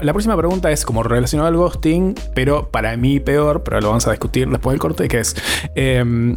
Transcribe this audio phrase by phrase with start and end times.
[0.00, 4.06] La próxima pregunta es como relacionado al ghosting, pero para mí peor, pero lo vamos
[4.06, 5.34] a discutir después del corte, que es...
[5.74, 6.36] em,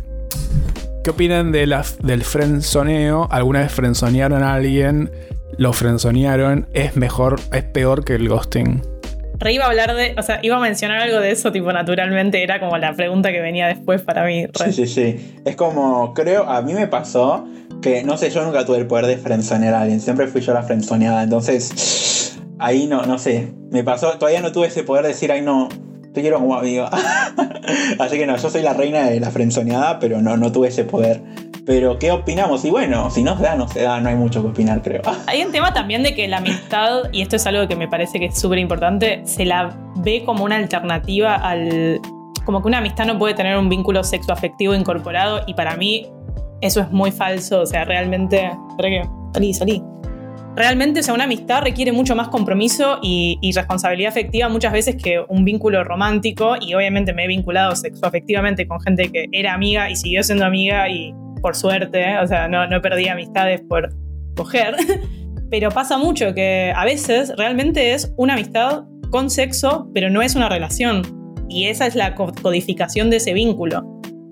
[1.03, 3.27] ¿Qué opinan de la, del frenzoneo?
[3.29, 5.11] ¿Alguna vez frenzonearon a alguien?
[5.59, 6.69] ¿Lo frenzonearon?
[6.73, 8.81] ¿Es mejor, es peor que el ghosting?
[9.37, 12.41] Re iba a hablar de, o sea, iba a mencionar algo de eso, tipo, naturalmente
[12.41, 14.47] era como la pregunta que venía después para mí.
[14.47, 14.71] re.
[14.71, 15.39] Sí, sí, sí.
[15.45, 17.47] Es como, creo, a mí me pasó
[17.79, 20.01] que, no sé, yo nunca tuve el poder de frenzonear a alguien.
[20.01, 21.21] Siempre fui yo la frenzoneada.
[21.21, 23.53] Entonces, ahí no, no sé.
[23.69, 25.67] Me pasó, todavía no tuve ese poder de decir, ay, no,
[26.13, 26.85] te quiero como amigo.
[27.99, 30.83] Así que no, yo soy la reina de la frenzoneada, pero no, no tuve ese
[30.83, 31.21] poder.
[31.65, 32.65] Pero, ¿qué opinamos?
[32.65, 35.01] Y bueno, si no se da, no se da, no hay mucho que opinar, creo.
[35.27, 38.19] Hay un tema también de que la amistad, y esto es algo que me parece
[38.19, 42.01] que es súper importante, se la ve como una alternativa al.
[42.45, 46.07] Como que una amistad no puede tener un vínculo sexoafectivo incorporado, y para mí
[46.61, 47.61] eso es muy falso.
[47.61, 48.51] O sea, realmente.
[48.71, 49.09] Espera que.
[49.33, 49.83] Salí, salí.
[50.55, 55.23] Realmente, o sea, una amistad requiere mucho más compromiso y, responsabilidad afectiva muchas veces que
[55.29, 56.55] un vínculo romántico.
[56.59, 60.89] Y obviamente me he vinculado sexoafectivamente con gente que era amiga y siguió siendo amiga
[60.89, 62.19] y por suerte, ¿eh?
[62.19, 63.93] o sea, no, no perdí amistades por
[64.35, 64.75] coger.
[65.49, 70.35] Pero pasa mucho que a veces realmente es una amistad con sexo, pero no es
[70.35, 71.01] una relación.
[71.49, 73.83] Y esa es la co- codificación de ese vínculo.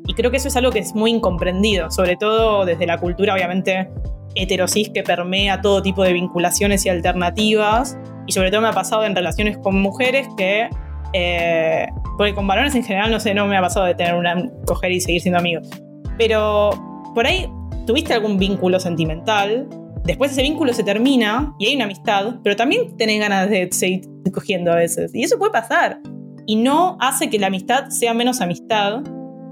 [0.07, 3.33] Y creo que eso es algo que es muy incomprendido, sobre todo desde la cultura,
[3.33, 3.89] obviamente,
[4.35, 7.97] heterosis que permea todo tipo de vinculaciones y alternativas.
[8.27, 10.69] Y sobre todo me ha pasado en relaciones con mujeres que.
[11.13, 14.35] eh, porque con varones en general, no sé, no me ha pasado de tener una
[14.65, 15.69] coger y seguir siendo amigos.
[16.17, 16.71] Pero
[17.15, 17.49] por ahí
[17.87, 19.67] tuviste algún vínculo sentimental,
[20.03, 24.01] después ese vínculo se termina y hay una amistad, pero también tenés ganas de seguir
[24.33, 25.13] cogiendo a veces.
[25.13, 25.99] Y eso puede pasar.
[26.45, 29.01] Y no hace que la amistad sea menos amistad,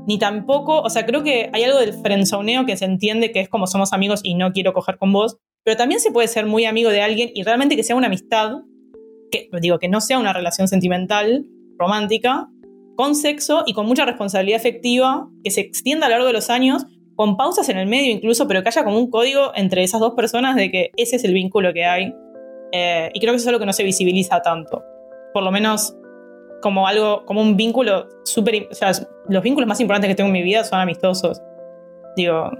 [0.07, 3.49] ni tampoco, o sea, creo que hay algo del frenzoneo que se entiende que es
[3.49, 6.63] como somos amigos y no quiero coger con vos, pero también se puede ser muy
[6.63, 8.53] amigo de alguien y realmente que sea una amistad,
[9.29, 11.45] que digo, que no sea una relación sentimental,
[11.77, 12.47] romántica,
[12.95, 16.49] con sexo y con mucha responsabilidad afectiva, que se extienda a lo largo de los
[16.49, 16.85] años,
[17.17, 20.13] con pausas en el medio incluso, pero que haya como un código entre esas dos
[20.13, 22.13] personas de que ese es el vínculo que hay.
[22.71, 24.81] Eh, y creo que eso es algo que no se visibiliza tanto.
[25.33, 25.97] Por lo menos
[26.61, 28.67] como algo, como un vínculo súper...
[28.71, 28.91] O sea,
[29.29, 31.41] los vínculos más importantes que tengo en mi vida son amistosos.
[32.15, 32.51] Digo,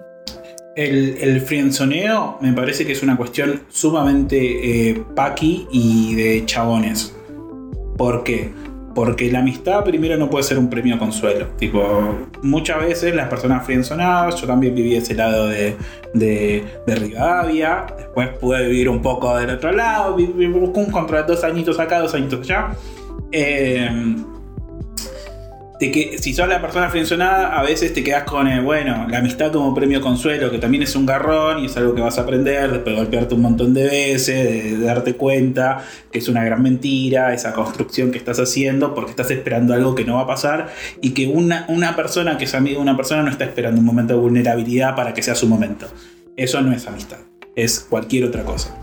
[0.75, 7.16] El, el friendzoneo me parece que es una cuestión sumamente eh, paqui y de chabones.
[7.97, 8.52] ¿Por qué?
[8.94, 11.47] Porque la amistad primero no puede ser un premio consuelo.
[11.58, 15.75] Tipo, muchas veces las personas friendzonadas, yo también viví ese lado de,
[16.14, 21.44] de, de Rivadavia, después pude vivir un poco del otro lado, viví un contra dos
[21.44, 22.75] añitos acá, dos añitos allá.
[23.31, 23.89] Eh,
[25.79, 29.19] de que si sos la persona friendzonada, a veces te quedas con, eh, bueno, la
[29.19, 32.21] amistad como premio consuelo, que también es un garrón y es algo que vas a
[32.21, 36.43] aprender después de golpearte un montón de veces, de, de darte cuenta que es una
[36.43, 40.27] gran mentira, esa construcción que estás haciendo, porque estás esperando algo que no va a
[40.27, 40.69] pasar
[41.01, 43.85] y que una, una persona que es amiga de una persona no está esperando un
[43.85, 45.87] momento de vulnerabilidad para que sea su momento.
[46.35, 47.19] Eso no es amistad,
[47.55, 48.75] es cualquier otra cosa.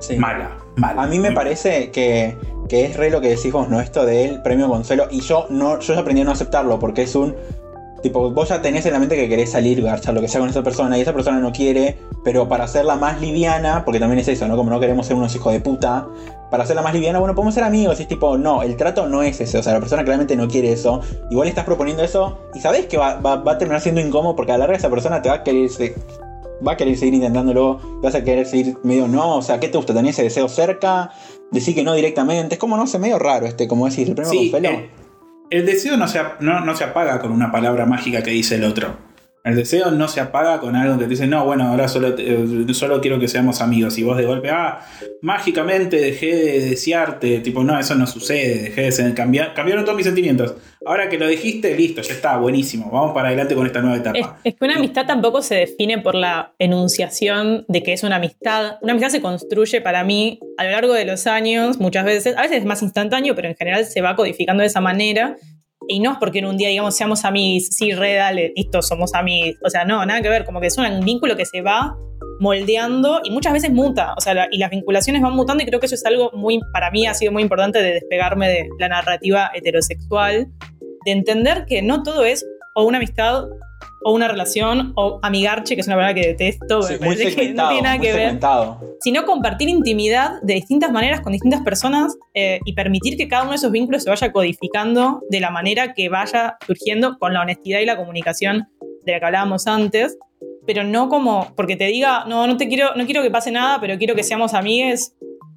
[0.00, 0.16] Sí.
[0.16, 1.02] Mala, mala.
[1.02, 2.36] A mí me parece que,
[2.68, 3.80] que es re lo que decís vos, ¿no?
[3.80, 5.06] Esto del premio consuelo.
[5.10, 7.34] Y yo no, yo ya aprendí a no aceptarlo porque es un.
[8.02, 10.48] Tipo, vos ya tenés en la mente que querés salir, garchar lo que sea con
[10.50, 14.28] esa persona, y esa persona no quiere, pero para hacerla más liviana, porque también es
[14.28, 14.54] eso, ¿no?
[14.56, 16.06] Como no queremos ser unos hijos de puta,
[16.50, 19.22] para hacerla más liviana, bueno, podemos ser amigos, y es tipo, no, el trato no
[19.22, 21.00] es ese, o sea, la persona claramente no quiere eso,
[21.30, 24.52] igual estás proponiendo eso, y sabés que va, va- va a terminar siendo incómodo porque
[24.52, 25.68] a la larga esa persona te va a querer,
[26.64, 29.78] va a querer seguir intentándolo, vas a querer seguir medio no, o sea, ¿qué te
[29.78, 29.94] gusta?
[29.94, 31.10] ¿Tenés ese deseo cerca?
[31.52, 34.30] Decir que no directamente, es como, no sé, medio raro este, como decir, el premio
[34.32, 34.68] Sí, consuelo.
[34.78, 34.90] eh,
[35.50, 38.64] el deseo no se, no, no se apaga con una palabra mágica que dice el
[38.64, 38.96] otro.
[39.46, 42.24] El deseo no se apaga con algo que te dice, no, bueno, ahora solo, te-
[42.30, 43.96] eh, solo quiero que seamos amigos.
[43.96, 44.80] Y vos de golpe, ah,
[45.22, 47.40] mágicamente dejé de desearte.
[47.40, 48.62] Tipo, no, eso no sucede.
[48.64, 50.54] Dejé de ser, cambiar, cambiaron todos mis sentimientos.
[50.84, 52.90] Ahora que lo dijiste, listo, ya está, buenísimo.
[52.90, 54.38] Vamos para adelante con esta nueva Es, etapa.
[54.44, 58.78] es que una amistad tampoco se define por la enunciación de que es una amistad.
[58.82, 62.42] Una amistad se construye para mí a lo largo de los años, muchas veces, a
[62.42, 65.36] veces es más instantáneo, pero en general se va codificando de esa manera.
[65.88, 69.14] Y no es porque en un día, digamos, seamos amigos, sí, re, dale, listo, somos
[69.14, 69.58] amigos.
[69.64, 71.96] O sea, no, nada que ver, como que es un vínculo que se va
[72.40, 74.14] moldeando y muchas veces muta.
[74.16, 76.90] O sea, y las vinculaciones van mutando y creo que eso es algo muy, para
[76.90, 80.48] mí ha sido muy importante de despegarme de la narrativa heterosexual,
[81.04, 82.44] de entender que no todo es
[82.74, 83.44] o una amistad
[84.04, 87.36] o una relación o amigarche, que es una palabra que detesto, Sí, me muy parece
[87.36, 88.80] que no tiene nada muy que ver segmentado.
[89.00, 93.50] sino compartir intimidad de distintas maneras con distintas personas eh, y permitir que cada uno
[93.52, 97.80] de esos vínculos se vaya codificando de la manera que vaya surgiendo con la honestidad
[97.80, 98.68] y la comunicación
[99.04, 100.18] de la que hablábamos antes,
[100.66, 103.80] pero no como porque te diga, no, no te quiero, no quiero que pase nada,
[103.80, 105.14] pero quiero que seamos amigues.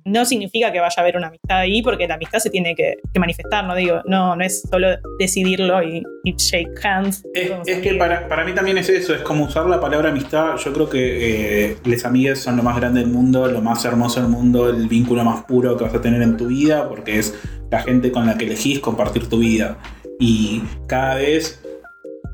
[0.09, 2.95] No significa que vaya a haber una amistad ahí, porque la amistad se tiene que,
[3.13, 4.87] que manifestar, no digo, no, no es solo
[5.19, 7.23] decidirlo y, y shake hands.
[7.33, 10.57] Es, que para, para mí también es eso, es como usar la palabra amistad.
[10.57, 14.21] Yo creo que eh, les amigas son lo más grande del mundo, lo más hermoso
[14.21, 17.35] del mundo, el vínculo más puro que vas a tener en tu vida, porque es
[17.71, 19.77] la gente con la que elegís compartir tu vida.
[20.19, 21.63] Y cada vez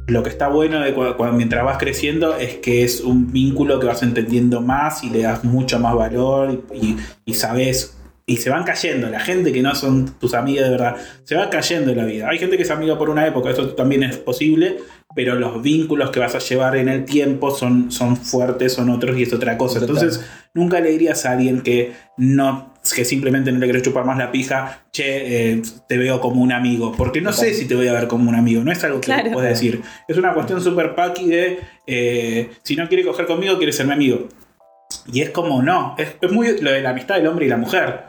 [0.08, 3.80] lo que está bueno de cua- cua- mientras vas creciendo es que es un vínculo
[3.80, 7.98] que vas entendiendo más y le das mucho más valor y, y- y sabes.
[8.28, 11.48] Y se van cayendo, la gente que no son tus amigas de verdad, se va
[11.52, 12.28] cayendo en la vida.
[12.28, 14.78] Hay gente que es amiga por una época, eso también es posible,
[15.16, 19.16] pero los vínculos que vas a llevar en el tiempo son, son fuertes, son otros
[19.16, 19.78] y es otra cosa.
[19.80, 20.26] Entonces,
[20.56, 24.32] nunca le dirías a alguien que no que simplemente no le querés chupar más la
[24.32, 27.94] pija, che, eh, te veo como un amigo, porque no sé si te voy a
[27.94, 29.32] ver como un amigo, no es algo que Claro.
[29.32, 29.82] puedes decir.
[30.08, 33.94] Es una cuestión súper paqui de, eh, si no quiere coger conmigo, quiere ser mi
[33.94, 34.28] amigo.
[35.12, 37.58] Y es como, no, es, es muy lo de la amistad del hombre y la
[37.58, 38.04] mujer.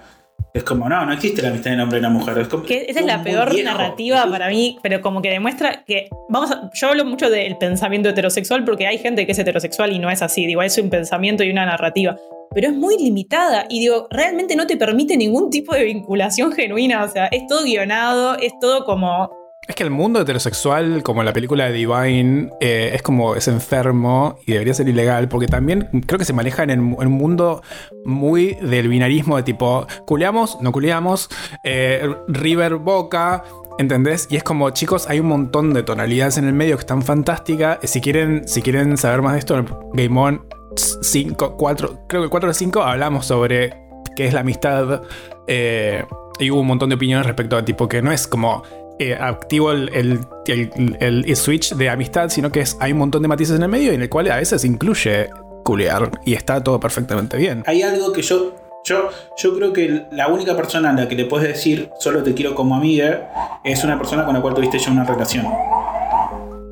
[0.56, 2.38] Es como, no, no existe la amistad del hombre y la mujer.
[2.38, 3.70] Es como, Que esa es la peor viejo.
[3.70, 6.08] narrativa para mí, pero como que demuestra que.
[6.30, 9.98] Vamos a- yo hablo mucho del pensamiento heterosexual porque hay gente que es heterosexual y
[9.98, 10.46] no es así.
[10.46, 12.16] Digo, es un pensamiento y una narrativa.
[12.54, 17.04] Pero es muy limitada y digo, realmente no te permite ningún tipo de vinculación genuina.
[17.04, 19.30] O sea, es todo guionado, es todo como.
[19.68, 24.38] Es que el mundo heterosexual, como la película de Divine, eh, es como es enfermo
[24.46, 27.62] y debería ser ilegal, porque también creo que se maneja en, el- un mundo
[28.04, 31.28] muy del binarismo de tipo, culeamos, no culeamos,
[31.64, 33.42] eh, River Boca.
[33.78, 34.26] ¿Entendés?
[34.30, 37.78] Y es como, chicos, hay un montón de tonalidades en el medio que están fantásticas.
[37.82, 40.46] Si quieren, si quieren saber más de esto, en Game On
[40.76, 43.74] 5, 4, creo que el 4 o 5 hablamos sobre
[44.16, 45.02] qué es la amistad.
[45.46, 46.06] eh,
[46.38, 48.62] y hubo un montón de opiniones respecto a tipo que no es como
[48.98, 52.98] eh, activo el, el- el- el- el switch de amistad, sino que es, hay un
[52.98, 55.28] montón de matices en el medio en el cual a veces incluye
[55.64, 57.62] culear y está todo perfectamente bien.
[57.66, 58.54] Hay algo que yo,
[58.84, 62.34] yo, yo creo que la única persona a la que le puedes decir solo te
[62.34, 65.44] quiero como amiga es una persona con la cual tuviste ya una relación.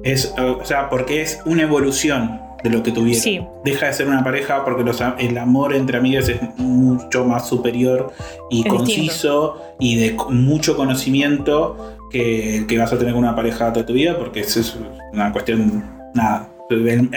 [0.03, 3.23] Es, o sea, porque es una evolución de lo que tuvieron.
[3.23, 3.41] Sí.
[3.65, 8.13] Deja de ser una pareja porque los el amor entre amigas es mucho más superior
[8.51, 13.93] y Es conciso y de mucho conocimiento que, vas a tener una pareja toda tu
[13.93, 14.77] vida porque eso es
[15.13, 15.85] una cuestión,
[16.15, 16.51] nada.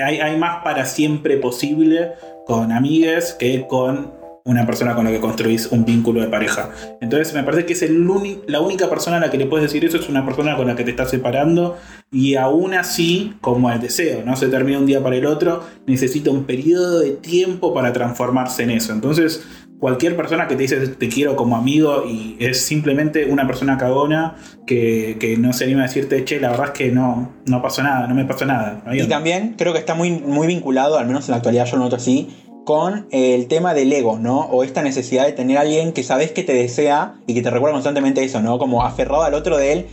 [0.03, 2.13] Hay, hay más para siempre posible
[2.45, 4.11] con amigas que con
[4.47, 6.71] una persona con la que construís un vínculo de pareja.
[7.01, 7.85] Entonces me parece que es
[8.47, 10.75] la única persona a la que le puedes decir eso es una persona con la
[10.75, 11.77] que te estás separando
[12.11, 16.31] y aún así, como el deseo, no se termina un día para el otro, necesita
[16.31, 18.93] un periodo de tiempo para transformarse en eso.
[18.93, 19.45] Entonces,
[19.79, 24.35] cualquier persona que te dice te quiero como amigo y es simplemente una persona cagona
[24.65, 27.83] que, que no se anima a decirte, che, la verdad es que no, no pasó
[27.83, 28.83] nada, no me pasó nada.
[28.93, 31.83] Y también creo que está muy, muy vinculado, al menos en la actualidad yo lo
[31.83, 32.29] noto así,
[32.67, 34.41] con el tema del ego, ¿no?
[34.41, 37.49] O esta necesidad de tener a alguien que sabes que te desea y que te
[37.49, 38.59] recuerda constantemente eso, ¿no?
[38.59, 39.85] Como aferrado al otro de él.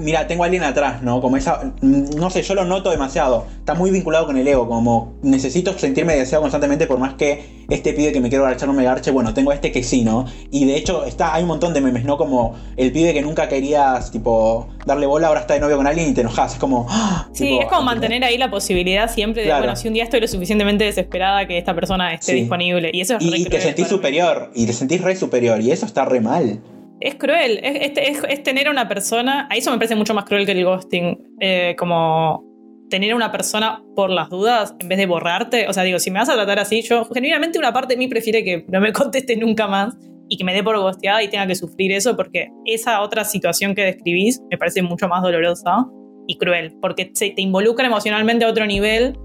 [0.00, 1.20] Mira, tengo a alguien atrás, ¿no?
[1.20, 1.72] Como esa.
[1.82, 3.46] No sé, yo lo noto demasiado.
[3.58, 4.66] Está muy vinculado con el ego.
[4.68, 8.74] Como necesito sentirme deseado constantemente por más que este pibe que me quiero garchar no
[8.74, 9.10] me garche.
[9.10, 10.24] Bueno, tengo a este que sí, ¿no?
[10.50, 12.16] Y de hecho, está, hay un montón de memes, ¿no?
[12.16, 16.08] Como el pibe que nunca querías, tipo, darle bola, ahora está de novio con alguien
[16.08, 16.54] y te enojas.
[16.54, 16.86] Es como.
[16.88, 17.28] ¡ah!
[17.32, 19.62] Sí, Tipo, es como mantener ahí la posibilidad siempre de, Claro.
[19.64, 22.40] bueno, si un día estoy lo suficientemente desesperada que esta persona esté Sí.
[22.40, 22.90] disponible.
[22.92, 23.90] Y eso es re Y, y te sentís mí.
[23.90, 26.60] superior, y te sentís re superior, y eso está re mal.
[27.00, 30.52] Es cruel, es, tener a una persona, a eso me parece mucho más cruel que
[30.52, 32.44] el ghosting, eh, como
[32.90, 35.66] tener a una persona por las dudas en vez de borrarte.
[35.68, 38.08] O sea, digo, si me vas a tratar así, yo genuinamente una parte de mí
[38.08, 39.96] prefiere que no me conteste nunca más
[40.28, 43.74] y que me dé por ghosteada y tenga que sufrir eso porque esa otra situación
[43.74, 45.86] que describís me parece mucho más dolorosa
[46.26, 49.18] y cruel, porque se te involucra emocionalmente a otro nivel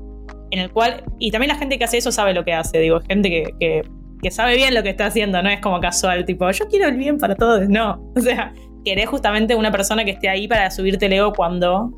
[0.52, 3.00] en el cual, y también la gente que hace eso sabe lo que hace, digo,
[3.02, 3.30] gente
[3.60, 3.82] que,
[4.26, 6.98] que sabe bien lo que está haciendo, no es como casual, tipo, yo quiero el
[6.98, 8.52] bien para todos, no, o sea,
[8.84, 11.92] querés justamente una persona que esté ahí para subirte el ego cuando...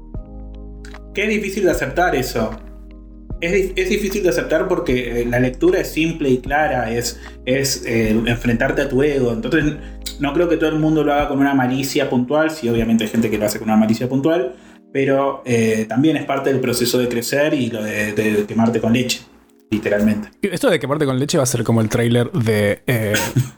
[1.15, 2.51] Es difícil de aceptar eso.
[3.39, 7.85] Es, es difícil de aceptar porque eh, la lectura es simple y clara, es, es
[7.85, 9.31] eh, enfrentarte a tu ego.
[9.31, 9.77] Entonces,
[10.19, 13.09] no creo que todo el mundo lo haga con una malicia puntual, sí, obviamente hay
[13.09, 14.53] gente que lo hace con una malicia puntual,
[14.91, 19.21] pero eh, también es parte del proceso de crecer y lo de quemarte con leche,
[19.69, 20.29] literalmente.
[20.41, 23.13] Esto de quemarte con leche va a ser como el tráiler de eh,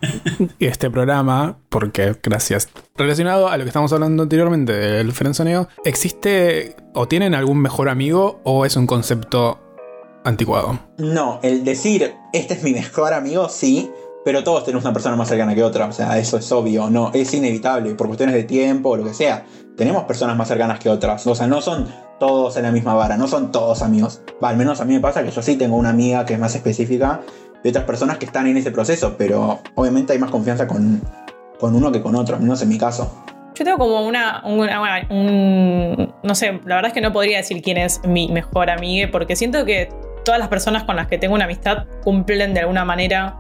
[0.60, 2.70] este programa, porque gracias.
[2.96, 8.42] Relacionado a lo que estamos hablando anteriormente del frenzoneo, ¿existe o tienen algún mejor amigo
[8.44, 9.60] o es un concepto
[10.24, 10.80] anticuado?
[10.98, 13.90] No, el decir, este es mi mejor amigo, sí,
[14.26, 17.12] pero todos tenemos una persona más cercana que otra, o sea, eso es obvio, no,
[17.14, 19.46] es inevitable, por cuestiones de tiempo o lo que sea.
[19.80, 21.88] Tenemos personas más cercanas que otras, o sea, no son
[22.20, 24.22] todos en la misma vara, no son todos amigos.
[24.44, 26.40] Va, al menos a mí me pasa que yo sí tengo una amiga que es
[26.40, 27.22] más específica
[27.64, 31.02] de otras personas que están en ese proceso, pero obviamente hay más confianza con,
[31.62, 33.24] con uno que con otro, al menos en mi caso.
[33.56, 37.62] Yo tengo como una, una- un- no sé, la verdad es que no podría decir
[37.62, 39.88] quién es mi mejor amiga, porque siento que
[40.26, 43.38] todas las personas con las que tengo una amistad cumplen de alguna manera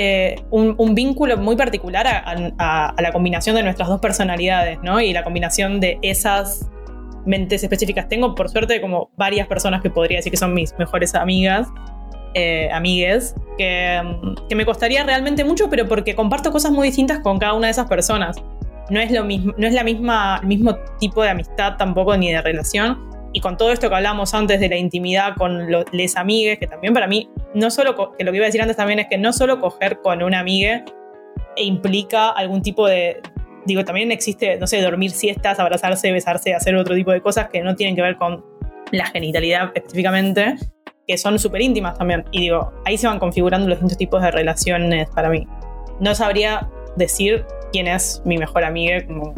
[0.00, 5.00] eh, un, vínculo muy particular a, la combinación de nuestras dos personalidades, ¿no?
[5.00, 6.70] Y la combinación de esas
[7.26, 8.08] mentes específicas.
[8.08, 11.66] Tengo, por suerte, como varias personas que podría decir que son mis mejores amigas,
[12.34, 14.00] eh, amigues, que,
[14.48, 17.72] que me costaría realmente mucho, pero porque comparto cosas muy distintas con cada una de
[17.72, 18.36] esas personas
[18.90, 22.32] no es lo mismo, no es la misma, el mismo tipo de amistad tampoco ni
[22.32, 23.08] de relación.
[23.38, 26.66] Y con todo esto que hablábamos antes de la intimidad con los les amigues, que
[26.66, 29.16] también para mí, no solo, que lo que iba a decir antes también es que
[29.16, 30.84] no solo coger con una amiga
[31.54, 33.20] implica algún tipo de,
[33.64, 37.62] digo, también existe, no sé, dormir siestas, abrazarse, besarse, hacer otro tipo de cosas que
[37.62, 38.44] no tienen que ver con
[38.90, 40.56] la genitalidad específicamente,
[41.06, 42.24] que son súper íntimas también.
[42.32, 45.46] Y digo, ahí se van configurando los distintos tipos de relaciones para mí.
[46.00, 49.32] No sabría decir quién es mi mejor amiga como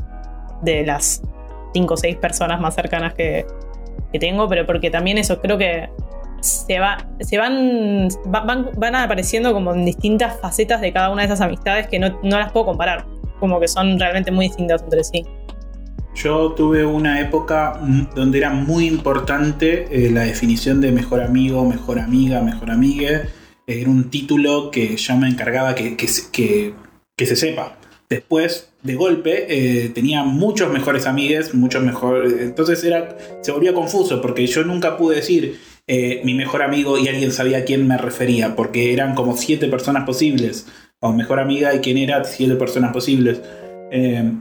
[0.63, 1.21] de las
[1.75, 3.45] cinco o seis personas más cercanas que,
[4.13, 5.89] que tengo, pero porque también eso creo que
[6.41, 11.23] se, va, se van, va- van, van apareciendo como en distintas facetas de cada una
[11.23, 13.05] de esas amistades que no, no las puedo comparar,
[13.39, 15.25] como que son realmente muy distintas entre sí.
[16.15, 17.81] Yo tuve una época
[18.15, 23.23] donde era muy importante eh, la definición de mejor amigo, mejor amiga, mejor amiga.
[23.67, 26.75] Era un título que yo me encargaba que, que, que-
[27.17, 27.77] que se sepa.
[28.11, 32.35] Después, de golpe, eh, tenía muchos mejores amigues, muchos mejores.
[32.41, 37.07] Entonces era, se volvía confuso porque yo nunca pude decir eh, mi mejor amigo y
[37.07, 40.67] alguien sabía a quién me refería, porque eran como siete personas posibles.
[40.99, 43.41] O mejor amiga y quién era, siete personas posibles.
[43.93, 44.33] Eh,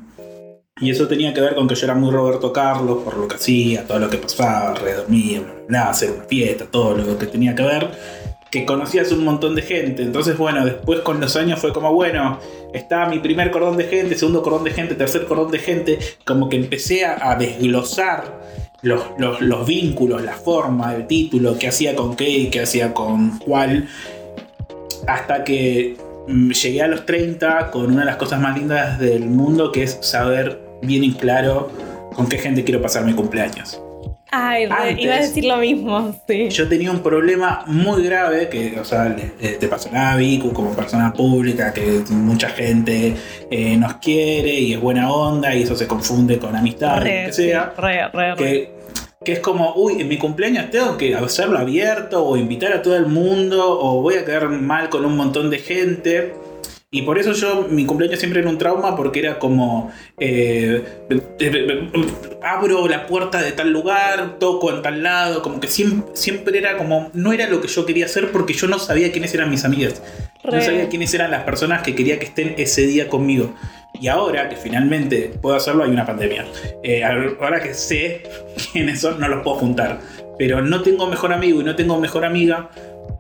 [0.82, 3.36] y eso tenía que ver con que yo era muy Roberto Carlos por lo que
[3.36, 7.64] hacía, todo lo que pasaba, redormía, bla, bla, hacer fiesta, todo lo que tenía que
[7.64, 7.92] ver.
[8.50, 10.02] Que conocías un montón de gente.
[10.02, 12.40] Entonces, bueno, después con los años fue como, bueno,
[12.74, 16.00] estaba mi primer cordón de gente, segundo cordón de gente, tercer cordón de gente.
[16.26, 18.40] Como que empecé a, desglosar
[18.82, 22.94] los, los- los vínculos, la forma, el título, qué hacía con qué y qué hacía
[22.94, 23.88] con cuál.
[25.08, 25.98] Hasta que
[26.28, 29.84] mm, llegué a los 30 con una de las cosas más lindas del mundo, que
[29.84, 31.70] es saber bien y claro
[32.16, 33.82] con qué gente quiero pasar mi cumpleaños.
[34.32, 36.50] Ay, Antes- iba a decir lo mismo, sí.
[36.50, 41.12] Yo tenía un problema muy grave que, o sea, te pasó a Vicu como persona
[41.14, 43.16] pública, que mucha gente
[43.50, 47.24] eh, nos quiere y es buena onda y eso se confunde con amistad, lo Re,
[47.28, 47.74] que sí, sea.
[47.78, 48.38] re, re, re.
[48.38, 48.80] Que,
[49.26, 52.96] que es como, uy, en mi cumpleaños tengo que hacerlo abierto o invitar a todo
[52.96, 56.34] el mundo o voy a quedar mal con un montón de gente.
[56.92, 60.84] Y por eso yo, mi cumpleaños siempre era un trauma porque era como, eh,
[62.42, 66.78] abro la puerta de tal lugar, toco en tal lado, como que siempre, siempre era
[66.78, 69.66] como, no era lo que yo quería hacer porque yo no sabía quiénes eran mis
[69.66, 70.02] amigas.
[70.44, 70.64] No Re.
[70.64, 73.54] sabía quiénes eran las personas que quería que estén ese día conmigo.
[74.02, 76.48] Y ahora que finalmente puedo hacerlo, hay una pandemia.
[76.82, 78.24] Eh, ahora que sé
[78.72, 80.00] quiénes son, no los puedo juntar.
[80.40, 82.72] Pero no tengo mejor amigo y no tengo mejor amiga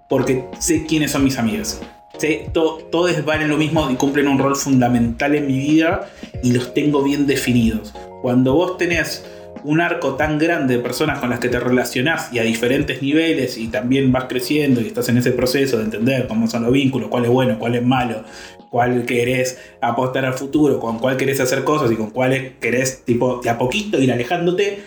[0.09, 1.79] porque sé quiénes son mis amigas.
[2.19, 6.09] Sé, to- todos valen lo mismo y cumplen un rol fundamental en mi vida
[6.43, 7.93] y los tengo bien definidos.
[8.21, 9.25] Cuando vos tenés
[9.63, 13.57] un arco tan grande de personas con las que te relacionás y a diferentes niveles
[13.57, 17.09] y también vas creciendo y estás en ese proceso de entender cómo son los vínculos,
[17.09, 18.23] cuál es bueno, cuál es malo,
[18.69, 23.39] cuál querés apostar al futuro, con cuál querés hacer cosas y con cuál querés tipo
[23.41, 24.79] de a poquito ir alejándote,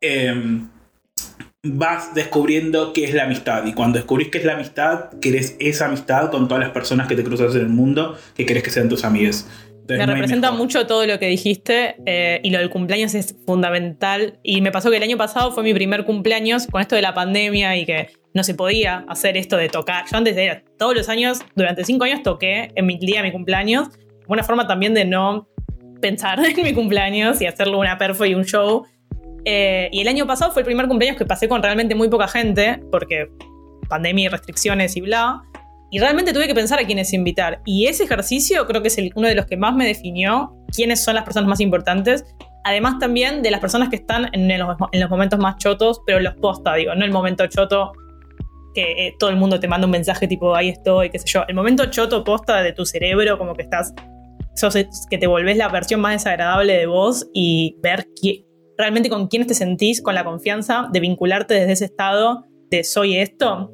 [0.00, 0.68] em,
[1.62, 3.66] vas descubriendo qué es la amistad.
[3.66, 7.16] Y cuando descubrís qué es la amistad, querés esa amistad con todas las personas que
[7.16, 9.46] te cruzas en el mundo, que querés que sean tus amigas.
[9.68, 13.36] Entonces, Me no representa mucho todo lo que dijiste eh, y lo del cumpleaños es
[13.44, 14.38] fundamental.
[14.42, 17.12] Y me pasó que el año pasado fue mi primer cumpleaños con esto de la
[17.12, 20.04] pandemia y que no se podía hacer esto de tocar.
[20.10, 23.32] Yo antes era todos los años, durante cinco años toqué en mi día de mi
[23.32, 23.88] cumpleaños,
[24.28, 25.48] una forma también de no
[26.00, 28.86] pensar en mi cumpleaños y hacerlo una perfo y un show.
[29.44, 32.28] Eh, y el año pasado fue el primer cumpleaños que pasé con realmente muy poca
[32.28, 33.28] gente, porque
[33.88, 35.42] pandemia y restricciones y bla.
[35.90, 37.60] Y realmente tuve que pensar a quiénes invitar.
[37.64, 41.02] Y ese ejercicio creo que es el- uno de los que más me definió quiénes
[41.02, 42.24] son las personas más importantes.
[42.64, 46.20] Además también de las personas que están en los, en los momentos más chotos, pero
[46.20, 47.92] los posta, digo, no el momento choto
[48.74, 51.42] que eh, todo el mundo te manda un mensaje tipo, ahí estoy, qué sé yo.
[51.48, 53.92] El momento choto posta de tu cerebro, como que estás,
[54.54, 54.76] sos,
[55.10, 58.44] que te volvés la versión más desagradable de vos y ver qui-
[58.80, 63.16] realmente con quiénes te sentís, con la confianza de vincularte desde ese estado de soy
[63.16, 63.72] esto.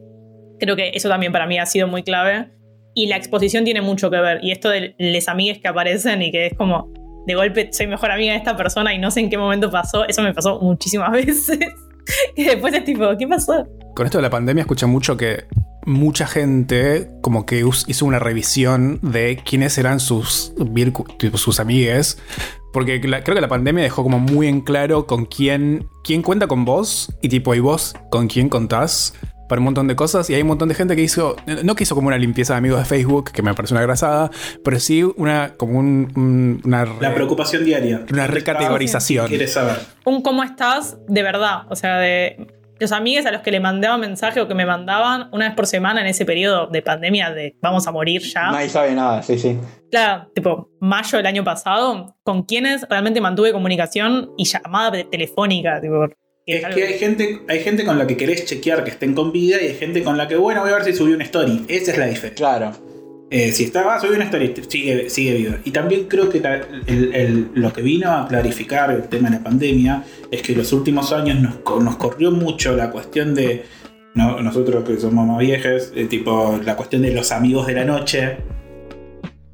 [0.58, 2.50] Creo que eso también para mí ha sido muy clave.
[2.94, 4.40] Y la exposición tiene mucho que ver.
[4.42, 6.90] Y esto de les amigues que aparecen y que es como,
[7.26, 10.06] de golpe soy mejor amiga de esta persona y no sé en qué momento pasó,
[10.06, 11.58] eso me pasó muchísimas veces.
[12.36, 13.66] y después es tipo, ¿qué pasó?
[13.94, 15.44] Con esto de la pandemia escuché mucho que
[15.84, 20.52] mucha gente como que hizo una revisión de quiénes eran sus,
[21.34, 22.18] sus.
[22.76, 26.46] Porque la- creo que la pandemia dejó como muy en claro con quién, quién cuenta
[26.46, 29.14] con vos y tipo, y vos con quién contás
[29.48, 30.28] para un montón de cosas.
[30.28, 32.58] Y hay un montón de gente que hizo, no que hizo como una limpieza de
[32.58, 34.30] amigos de Facebook, que me parece una grasada,
[34.62, 36.84] pero sí una, como un, un- una...
[37.00, 38.04] La re- preocupación diaria.
[38.12, 39.28] Una recategorización.
[39.28, 39.76] ¿Quieres saber?
[40.04, 41.62] Un cómo estás de verdad.
[41.70, 42.46] O sea, de
[42.78, 45.66] los amigos a los que le mandaba mensaje o que me mandaban una vez por
[45.66, 48.50] semana en ese periodo de pandemia de vamos a morir ya.
[48.50, 49.58] Nadie sabe nada, sí, sí.
[49.90, 55.80] Claro, tipo mayo del año pasado, con quienes realmente mantuve comunicación y llamada telefónica.
[55.80, 56.06] Tipo,
[56.44, 59.60] Es que hay gente, hay gente con la que querés chequear que estén con vida
[59.60, 61.64] y hay gente con la que, bueno, voy a ver si subió una story.
[61.68, 62.34] Esa es la diferencia.
[62.34, 62.95] Claro.
[63.28, 65.56] Eh, si estaba, subió una story, sigue, sigue viva.
[65.64, 66.40] Y también creo que
[67.54, 71.40] lo que vino a clarificar el tema de la pandemia es que los últimos años
[71.40, 73.64] nos, nos corrió mucho la cuestión de.
[74.14, 77.84] no- nosotros que somos más viejes, eh, tipo la cuestión de los amigos de la
[77.84, 78.36] noche.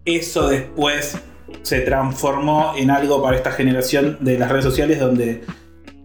[0.05, 1.17] Eso después
[1.63, 5.43] se transformó en algo para esta generación de las redes sociales donde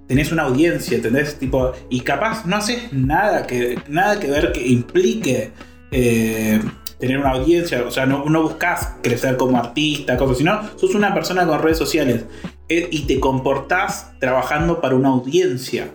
[0.07, 1.37] tenés una audiencia, ¿entendés?
[1.37, 5.51] Tipo, y capaz no haces nada que, nada que ver que implique
[5.91, 6.61] eh,
[6.99, 11.13] tener una audiencia, o sea, no, no buscas crecer como artista, cosas, sino sos una
[11.13, 12.25] persona con redes sociales
[12.69, 15.89] eh, y te comportás trabajando para una audiencia.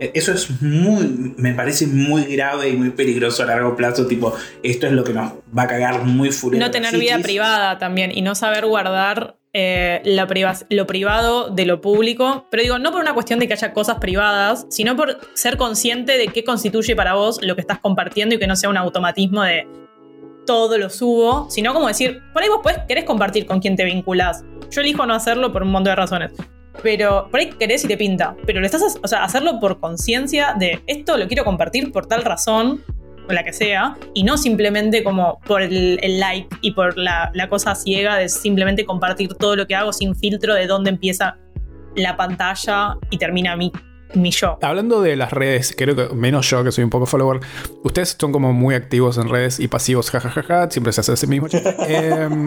[0.00, 4.06] Eh, Eso es muy, me parece muy grave y muy peligroso a largo plazo.
[4.06, 6.64] Tipo, esto es lo que nos va a cagar muy furioso.
[6.66, 11.64] no tener vida privada también y no saber guardar eh, la priva- lo privado de
[11.64, 12.46] lo público.
[12.50, 16.18] Pero digo, no por una cuestión de que haya cosas privadas, sino por ser consciente
[16.18, 19.42] de qué constituye para vos lo que estás compartiendo y que no sea un automatismo
[19.44, 19.66] de
[20.46, 23.84] todo lo subo, sino como decir, por ahí vos podés, querés compartir con quién te
[23.84, 24.44] vinculás.
[24.70, 26.32] Yo elijo no hacerlo por un montón de razones.
[26.82, 28.36] Pero por ahí querés y te pinta.
[28.46, 32.22] Pero lo estás, o sea, hacerlo por conciencia de esto lo quiero compartir por tal
[32.22, 32.82] razón,
[33.28, 37.48] o la que sea, y no simplemente como por el, like y por la, la
[37.48, 41.36] cosa ciega de simplemente compartir todo lo que hago sin filtro de dónde empieza
[41.96, 43.72] la pantalla y termina mi,
[44.14, 44.58] mi yo.
[44.62, 47.40] Hablando de las redes, creo que menos yo que soy un poco follower,
[47.82, 51.48] ustedes son como muy activos en redes y pasivos, jajajaja, siempre se hace ese mismo.
[51.88, 52.46] Em,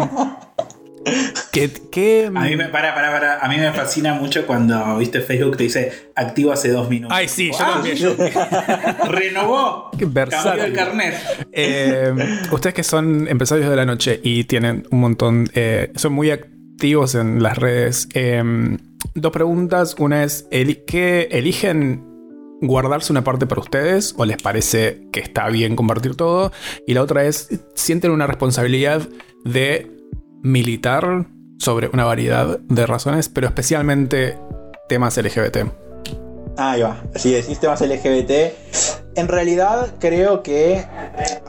[1.51, 5.21] ¿qué, qué- A mí me, para, para, para, a mí me fascina mucho cuando, viste,
[5.21, 7.15] Facebook te dice activo hace dos minutos.
[7.17, 7.95] Ay, sí, yo Ah, también.
[7.97, 8.15] yo-
[9.09, 9.91] Renovó.
[9.99, 11.15] Cambió el carnet.
[11.51, 12.13] Eh,
[12.51, 17.15] ustedes que son empresarios de la noche y tienen un montón, eh, son muy activos
[17.15, 18.07] en las redes.
[18.13, 18.77] eh,
[19.15, 19.95] dos preguntas.
[19.99, 22.05] Una es, ¿qué eligen
[22.61, 26.51] guardarse una parte para ustedes o les parece que está bien compartir todo?
[26.87, 29.07] Y la otra es, ¿sienten una responsabilidad
[29.45, 29.91] de
[30.41, 34.37] militar sobre una variedad de razones, pero especialmente
[34.87, 35.57] temas LGBT?
[36.57, 37.01] Ahí va.
[37.15, 38.98] Si decís temas LGBT.
[39.15, 40.83] En realidad, creo que.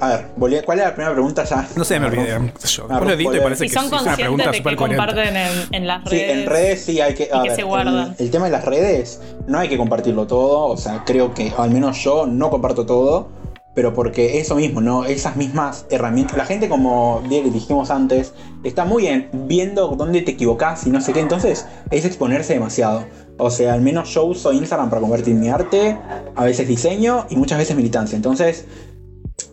[0.01, 1.69] A ver, volví- ¿cuál era la primera pregunta ya?
[1.77, 2.39] No sé, me olvidé.
[2.65, 2.87] yo.
[2.89, 5.49] Ah, lo edito y parece que son es una conscientes pregunta de súper comparten en,
[5.73, 6.31] en las Sí, redes.
[6.39, 7.25] en redes sí hay que.
[7.33, 8.15] a y que ver, se guardan.
[8.19, 10.67] El, el tema de las redes, no hay que compartirlo todo.
[10.69, 13.29] O sea, creo que al menos yo no comparto todo.
[13.73, 15.05] Pero porque eso mismo, ¿no?
[15.05, 16.37] Esas mismas herramientas.
[16.37, 21.01] La gente, como bien dijimos antes, está muy bien viendo dónde te equivocás y no
[21.01, 21.21] sé qué.
[21.21, 23.05] Entonces, es exponerse demasiado.
[23.41, 25.97] O sea, al menos yo uso Instagram para convertir mi arte,
[26.35, 28.17] a veces diseño y muchas veces militancia.
[28.17, 28.67] Entonces,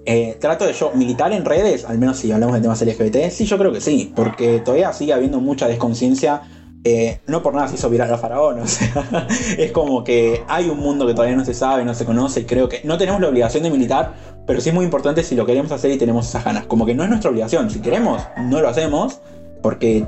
[0.05, 3.45] eh, trato de yo militar en redes, al menos si hablamos de temas LGBT, sí,
[3.45, 6.41] yo creo que sí, porque todavía sigue habiendo mucha desconciencia.
[6.83, 10.69] eh, no por nada se hizo viral a Faraón, o sea, es como que hay
[10.69, 13.19] un mundo que todavía no se sabe, no se conoce, y creo que no tenemos
[13.19, 14.13] la obligación de militar,
[14.45, 16.65] pero sí es muy importante si lo queremos hacer y tenemos esas ganas.
[16.67, 19.19] Como que no es nuestra obligación, si queremos, no lo hacemos,
[19.61, 20.05] porque,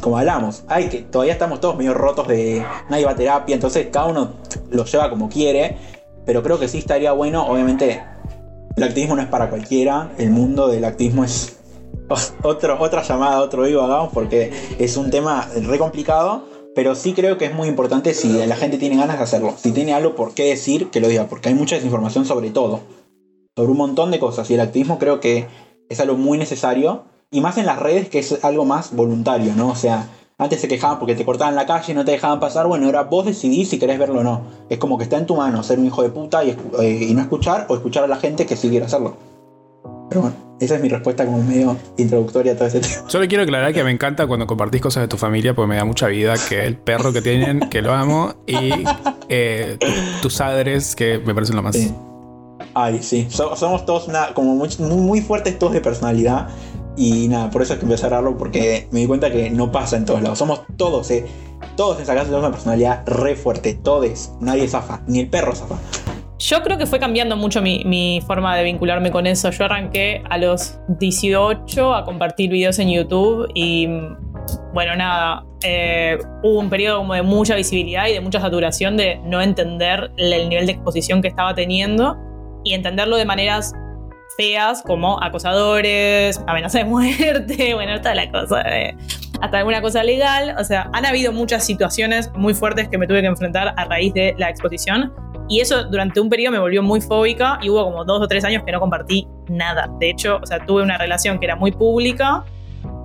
[0.00, 3.88] como hablamos, hay que todavía estamos todos medio rotos de nadie va a terapia, entonces
[3.90, 4.32] cada uno
[4.70, 5.76] lo lleva como quiere,
[6.24, 8.02] pero creo que sí estaría bueno, obviamente
[8.76, 11.58] el activismo no es para cualquiera, el mundo del activismo es
[12.42, 17.36] otro, otra llamada, otro vivo hagamos, porque es un tema re complicado, pero sí creo
[17.38, 20.32] que es muy importante si la gente tiene ganas de hacerlo, si tiene algo por
[20.34, 22.80] qué decir, que lo diga, porque hay mucha desinformación sobre todo,
[23.56, 25.46] sobre un montón de cosas, y el activismo creo que
[25.88, 29.68] es algo muy necesario, y más en las redes que es algo más voluntario, ¿no?
[29.70, 30.06] O sea,
[30.38, 33.02] antes se quejaban porque te cortaban la calle y no te dejaban pasar, bueno, ahora
[33.02, 34.42] vos decidís si querés verlo o no.
[34.68, 37.14] Es como que está en tu mano ser un hijo de puta y, eh, y
[37.14, 39.16] no escuchar o escuchar a la gente que sí quiere hacerlo.
[40.08, 43.08] Pero bueno, esa es mi respuesta como medio introductoria a todo este tema.
[43.08, 45.84] Solo quiero aclarar que me encanta cuando compartís cosas de tu familia porque me da
[45.84, 48.70] mucha vida, que el perro que tienen, que lo amo, y
[49.28, 51.76] eh, tu- tus padres, que me parecen lo más.
[51.76, 51.94] Sí.
[52.74, 53.26] Ay, sí.
[53.30, 56.48] So- somos todos una, como muy, muy fuertes todos de personalidad.
[56.96, 59.72] Y nada, por eso es que empecé a hablarlo porque me di cuenta que no
[59.72, 60.38] pasa en todos lados.
[60.38, 61.26] Somos todos, eh.
[61.76, 63.74] Todos en esa casa tenemos una personalidad re fuerte.
[63.74, 64.32] Todos.
[64.40, 65.02] Nadie zafa.
[65.06, 65.76] Ni el perro zafa.
[66.38, 69.50] Yo creo que fue cambiando mucho mi, forma de vincularme con eso.
[69.50, 73.86] Yo arranqué a los 18 a compartir videos en YouTube y
[74.74, 79.20] bueno, nada, eh, hubo un periodo como de mucha visibilidad y de mucha saturación de
[79.24, 82.16] no entender el nivel de exposición que estaba teniendo
[82.64, 83.72] y entenderlo de maneras
[84.36, 88.96] feas como acosadores, amenaza de muerte, bueno, toda la cosa, eh,
[89.40, 90.54] hasta alguna cosa legal.
[90.58, 94.14] O sea, han habido muchas situaciones muy fuertes que me tuve que enfrentar a raíz
[94.14, 95.12] de la exposición.
[95.48, 98.44] Y eso durante un periodo me volvió muy fóbica y hubo como dos o tres
[98.44, 99.90] años que no compartí nada.
[99.98, 102.44] De hecho, o sea, tuve una relación que era muy pública,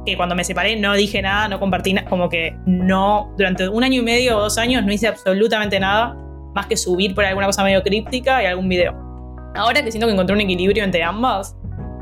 [0.05, 3.83] que cuando me separé no dije nada, no compartí nada, como que no, durante un
[3.83, 6.15] año y medio o dos años no hice absolutamente nada
[6.53, 9.06] más que subir por alguna cosa medio críptica y algún video.
[9.57, 11.55] Ahora que siento que encontré un equilibrio entre ambas,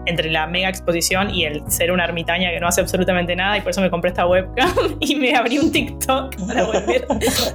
[0.06, 3.62] entre la mega exposición y el ser una ermitaña que no hace absolutamente nada y
[3.62, 7.08] por eso me compré esta webcam y me abrí un TikTok para volver.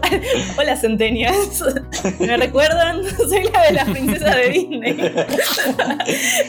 [0.59, 1.63] Hola centenias,
[2.19, 3.05] ¿me recuerdan?
[3.05, 4.97] Soy la de la princesa de Disney.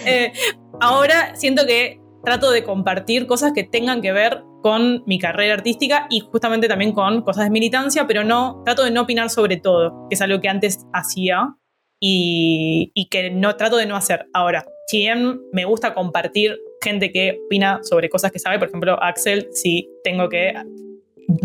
[0.06, 0.34] Eh,
[0.80, 6.08] ahora siento que trato de compartir cosas que tengan que ver con mi carrera artística
[6.10, 10.08] y justamente también con cosas de militancia, pero no trato de no opinar sobre todo,
[10.08, 11.56] que es algo que antes hacía
[12.02, 14.66] y, que no trato de no hacer ahora.
[14.88, 19.48] Si bien me gusta compartir gente que opina sobre cosas que sabe, por ejemplo, Axel,
[19.54, 20.54] si tengo que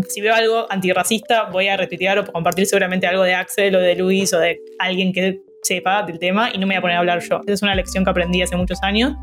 [0.09, 3.95] si veo algo antirracista, voy a retuitear o compartir seguramente algo de Axel o de
[3.95, 6.99] Luis o de alguien que sepa del tema y no me voy a poner a
[6.99, 7.39] hablar yo.
[7.43, 9.13] Esa es una lección que aprendí hace muchos años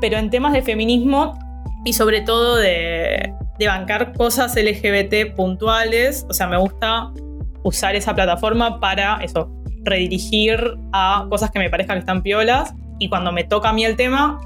[0.00, 1.38] pero en temas de feminismo
[1.84, 7.12] y sobre todo de, bancar cosas LGBT puntuales, o sea, me gusta
[7.62, 9.52] usar esa plataforma para eso,
[9.84, 10.60] redirigir
[10.92, 13.96] a cosas que me parezcan que están piolas y cuando me toca a mí el
[13.96, 14.40] tema,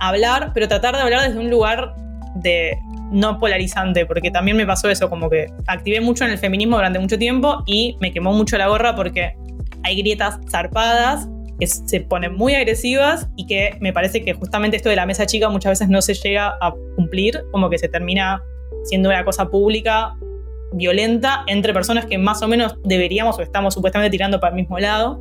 [0.00, 1.94] hablar, pero tratar de hablar desde un lugar
[2.36, 2.78] de
[3.10, 6.98] no polarizante, porque también me pasó eso, como que activé mucho en el feminismo durante
[6.98, 9.36] mucho tiempo y me quemó mucho la gorra porque
[9.82, 14.88] hay grietas zarpadas que se ponen muy agresivas y que me parece que justamente esto
[14.88, 18.42] de la mesa chica muchas veces no se llega a cumplir, como que se termina
[18.84, 20.14] siendo una cosa pública
[20.76, 24.78] violenta entre personas que más o menos deberíamos o estamos supuestamente tirando para el mismo
[24.78, 25.20] lado.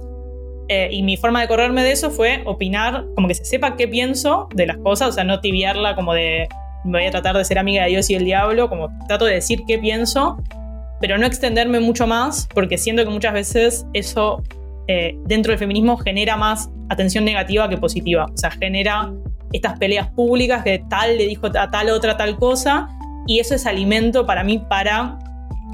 [0.67, 3.87] Eh, y mi forma de correrme de eso fue opinar, como que se sepa qué
[3.87, 6.47] pienso de las cosas, o sea, no tibiarla como de
[6.85, 9.33] me voy a tratar de ser amiga de Dios y el diablo, como trato de
[9.33, 10.37] decir qué pienso,
[11.01, 14.43] pero no extenderme mucho más, porque siento que muchas veces eso
[14.87, 18.25] eh, dentro del feminismo genera más atención negativa que positiva.
[18.31, 19.11] O sea, genera
[19.51, 22.87] estas peleas públicas que tal le dijo a tal otra tal cosa,
[23.27, 25.17] y eso es alimento para mí para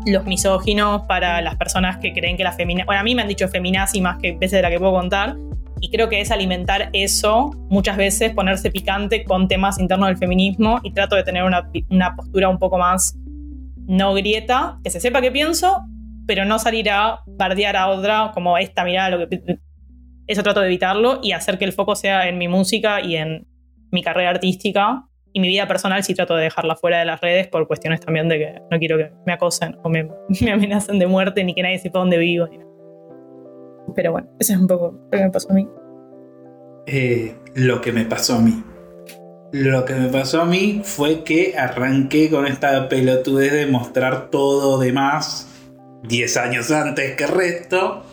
[0.06, 2.86] los misóginos, para las personas que creen que la femina...
[2.86, 5.36] Bueno, a mí me han dicho feminazi más que veces de la que puedo contar,
[5.80, 10.80] y creo que es alimentar eso, muchas veces ponerse picante con temas internos del feminismo,
[10.84, 13.16] y trato de tener una, una postura un poco más
[13.88, 15.84] no grieta, que se sepa qué pienso,
[16.28, 19.60] pero no salir a bardear a otra como esta, mirada lo que...
[20.28, 23.48] Eso trato de evitarlo y hacer que el foco sea en mi música y en
[23.92, 27.48] mi carrera artística y mi vida personal sí trato de dejarla fuera de las redes
[27.48, 30.10] por cuestiones también de que no quiero que me acosen o me,
[30.52, 32.48] amenacen de muerte ni que nadie sepa dónde vivo.
[33.96, 35.68] Pero bueno, eso es un poco lo que me pasó a mí.
[36.88, 38.64] Eh, lo que me pasó a mí.
[39.52, 44.80] Lo que me pasó a mí fue que arranqué con esta pelotudez de mostrar todo
[44.80, 45.48] de más
[46.04, 48.04] 10 años antes que el resto.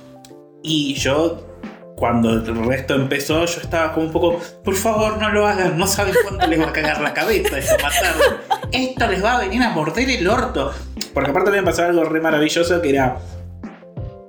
[0.62, 1.47] Y yo,
[1.98, 5.86] cuando el resto empezó, yo estaba como un poco, por favor no lo hagan, no
[5.86, 8.14] saben cuándo les va a cagar la cabeza esto matar.
[8.70, 10.72] Esto les va a venir a morder el orto.
[11.12, 13.18] Porque aparte me pasó algo re maravilloso que era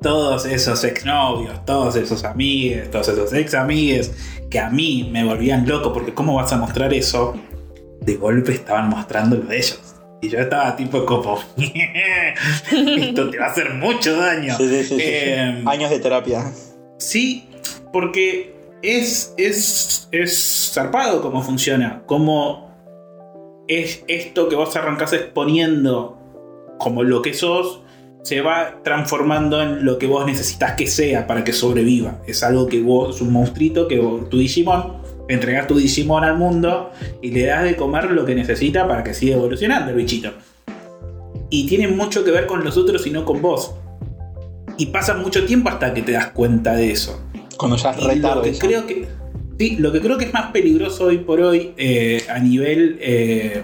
[0.01, 4.13] todos esos exnovios, todos esos amigos, todos esos ex amigues
[4.49, 7.36] que a mí me volvían loco porque ¿cómo vas a mostrar eso?
[8.01, 9.95] De golpe estaban mostrando lo de ellos.
[10.21, 14.58] Y yo estaba tipo como, esto te va a hacer mucho daño.
[14.60, 16.51] Em, Años de terapia.
[16.97, 17.48] Sí,
[17.91, 22.04] porque es, es, es zarpado cómo funciona.
[22.06, 22.69] Cómo
[23.67, 26.17] es esto que vos arrancás exponiendo
[26.80, 27.82] como lo que sos,
[28.23, 32.21] se va transformando en lo que vos necesitas que sea para que sobreviva.
[32.25, 34.99] Es algo que vos, es un monstruito que vos, tu Digimon
[35.30, 39.13] entregas tu Digimon al mundo y le das de comer lo que necesita para que
[39.13, 40.32] siga evolucionando el bichito.
[41.49, 43.73] Y tiene mucho que ver con los otros y no con vos.
[44.78, 47.21] Y pasa mucho tiempo hasta que te das cuenta de eso.
[47.60, 49.08] Cuando ya es re que creo que,
[49.60, 53.63] sí, lo que creo que es más peligroso hoy por hoy eh, a nivel eh,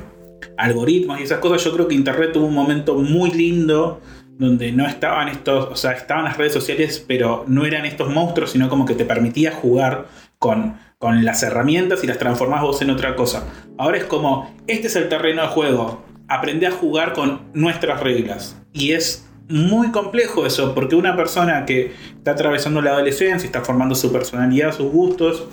[0.57, 4.01] algoritmos y esas cosas, yo creo que Internet tuvo un momento muy lindo
[4.37, 8.51] donde no estaban estos, o sea, estaban las redes sociales, pero no eran estos monstruos,
[8.51, 12.89] sino como que te permitía jugar con con las herramientas y las transformás vos en
[12.89, 13.43] otra cosa.
[13.77, 18.57] Ahora es como, este es el terreno de juego, aprende a jugar con nuestras reglas.
[18.73, 23.95] Y es muy complejo eso, porque una persona que está atravesando la adolescencia, está formando
[23.95, 25.45] su personalidad, sus gustos,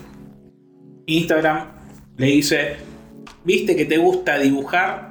[1.06, 1.66] Instagram
[2.16, 2.76] le dice,
[3.44, 5.08] viste que te gusta dibujar,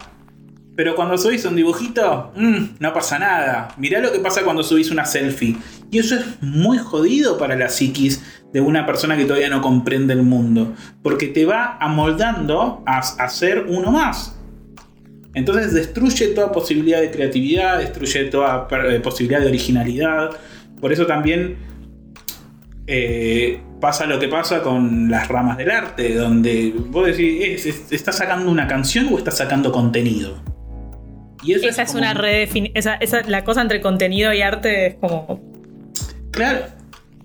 [0.75, 3.73] pero cuando subís un dibujito, mm, no pasa nada.
[3.77, 5.57] Mirá lo que pasa cuando subís una selfie.
[5.91, 10.13] Y eso es muy jodido para la psiquis de una persona que todavía no comprende
[10.13, 10.73] el mundo.
[11.03, 14.40] Porque te va amoldando a, a ser uno más.
[15.33, 20.31] Entonces destruye toda posibilidad de creatividad, destruye toda eh, posibilidad de originalidad.
[20.79, 21.57] Por eso también
[22.87, 28.51] eh, pasa lo que pasa con las ramas del arte, donde vos decís, ¿estás sacando
[28.51, 30.41] una canción o estás sacando contenido?
[31.43, 32.97] Y esa es, una redefinición.
[32.99, 35.41] Esa, la cosa entre contenido y arte es como.
[36.31, 36.65] Claro.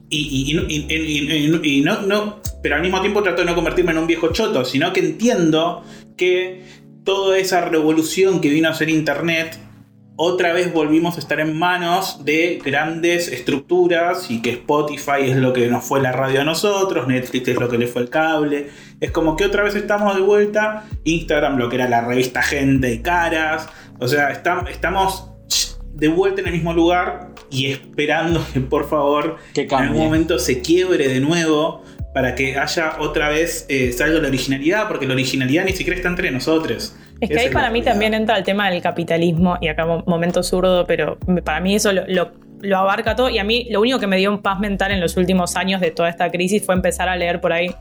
[0.09, 4.33] Y, y, no, no, pero al mismo tiempo trato de no convertirme en un viejo
[4.33, 5.85] choto, sino que entiendo
[6.17, 6.63] que
[7.07, 9.57] toda esa revolución que vino a ser Internet,
[10.17, 15.53] otra vez volvimos a estar en manos de grandes estructuras y que Spotify es lo
[15.53, 18.71] que nos fue la radio a nosotros, Netflix es lo que le fue el cable.
[19.01, 22.93] Es como que otra vez estamos de vuelta, Instagram lo que era la revista Gente
[22.93, 23.69] y Caras.
[24.01, 25.31] O sea, estamos
[25.93, 30.61] de vuelta en el mismo lugar y esperando que por favor en algún momento se
[30.61, 31.83] quiebre de nuevo
[32.17, 36.09] para que haya otra vez eh, salga la originalidad, porque la originalidad ni siquiera está
[36.09, 36.97] entre nosotros.
[37.21, 40.87] Es que ahí para mí también entra el tema del capitalismo, y acá momento zurdo,
[40.87, 42.33] pero para mí eso lo,
[42.75, 45.19] abarca todo, y a mí lo único que me dio un paz mental en los
[45.19, 47.75] últimos años de toda esta crisis fue empezar a leer por ahí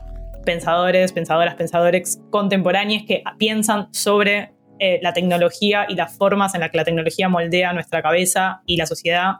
[0.44, 6.70] pensadores, pensadoras, pensadores contemporáneos que piensan sobre eh, la tecnología y las formas en las
[6.70, 9.36] que la tecnología moldea nuestra cabeza y la sociedad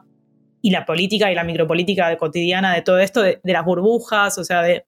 [0.67, 4.61] y la política y la micropolítica cotidiana de todo esto, de, las burbujas, o sea,
[4.61, 4.85] de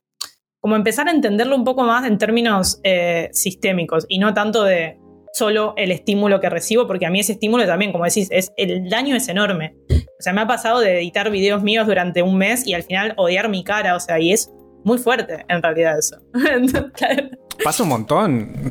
[0.59, 4.99] como empezar a entenderlo un poco más en términos eh, sistémicos y no tanto de
[5.31, 8.89] solo el estímulo que recibo, porque a mí ese estímulo también, como decís, es, el
[8.89, 9.73] daño es enorme.
[9.89, 13.13] O sea, me ha pasado de editar videos míos durante un mes y al final
[13.15, 14.51] odiar mi cara, o sea, y es
[14.83, 16.17] muy fuerte en realidad eso.
[17.63, 18.69] Pasa un montón.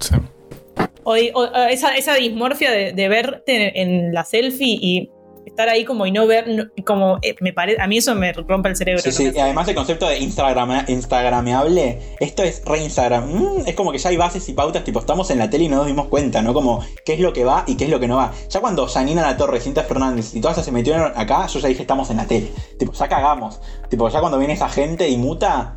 [1.05, 5.11] O esa, esa, dismorfia de, de, verte en la selfie y
[5.59, 8.69] estar ahí como y no ver, como eh, me parece, a mí eso me rompe
[8.69, 9.03] el cerebro.
[9.03, 13.75] Sí, sí, y además el concepto de Instagram, Instagrameable, esto es re Instagram, mm, es
[13.75, 15.87] como que ya hay bases y pautas, tipo, estamos en la tele y no nos
[15.87, 16.55] dimos cuenta, ¿no?
[16.55, 18.33] Como qué es lo que va y qué es lo que no va.
[18.49, 21.69] Ya cuando Janina La Torre, Cinta Fernández y todas esas se metieron acá, yo ya
[21.69, 22.53] dije, estamos en la tele.
[22.79, 23.61] Tipo, ya cagamos.
[23.89, 25.75] Tipo, ya cuando viene esa gente y muta,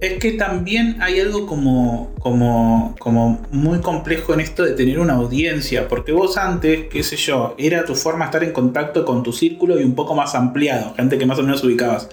[0.00, 5.14] es que también hay algo como, como, como muy complejo en esto de tener una
[5.14, 9.22] audiencia, porque vos antes, qué sé yo, era tu forma de estar en contacto con
[9.22, 12.08] tu círculo y un poco más ampliado, gente que más o menos ubicabas.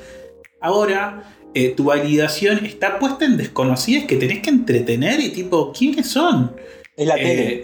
[0.60, 6.08] Ahora, eh, tu validación está puesta en desconocidas que tenés que entretener y tipo, ¿quiénes
[6.08, 6.54] son?
[6.97, 7.62] Es la tele.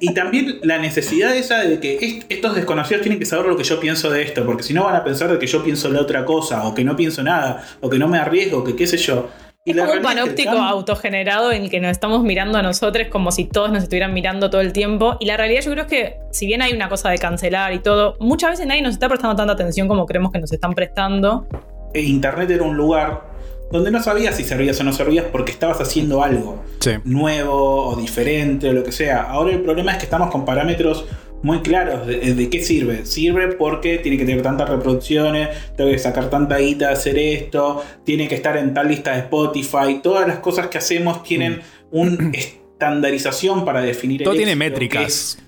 [0.00, 3.78] y también la necesidad esa de que estos desconocidos tienen que saber lo que yo
[3.78, 6.24] pienso de esto, porque si no van a pensar de que yo pienso la otra
[6.24, 9.28] cosa, o que no pienso nada, o que no me arriesgo, que qué sé yo.
[9.64, 13.30] Y es como un panóptico autogenerado en el que nos estamos mirando a nosotros como
[13.30, 15.16] si todos nos estuvieran mirando todo el tiempo.
[15.20, 17.78] Y la realidad yo creo es que, si bien hay una cosa de cancelar y
[17.78, 21.46] todo, muchas veces nadie nos está prestando tanta atención como creemos que nos están prestando.
[21.94, 23.31] E Internet era un lugar
[23.72, 26.62] donde no sabías si servías o no servías porque estabas haciendo algo
[27.04, 29.22] nuevo o diferente o lo que sea.
[29.22, 31.06] Ahora el problema es que estamos con parámetros
[31.42, 33.04] muy claros de, qué sirve.
[33.04, 38.28] Sirve porque tiene que tener tantas reproducciones, tengo que sacar tanta guita, hacer esto, tiene
[38.28, 40.00] que estar en tal lista de Spotify.
[40.02, 41.98] Todas las cosas que hacemos tienen mm.
[41.98, 45.38] una estandarización para definir todo tiene métricas.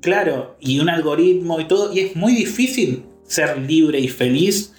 [0.00, 1.94] claro, y un algoritmo y todo.
[1.94, 4.74] Y es muy difícil ser libre y feliz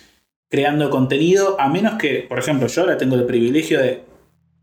[0.50, 4.04] creando contenido, a menos que, por ejemplo, yo ahora tengo el privilegio de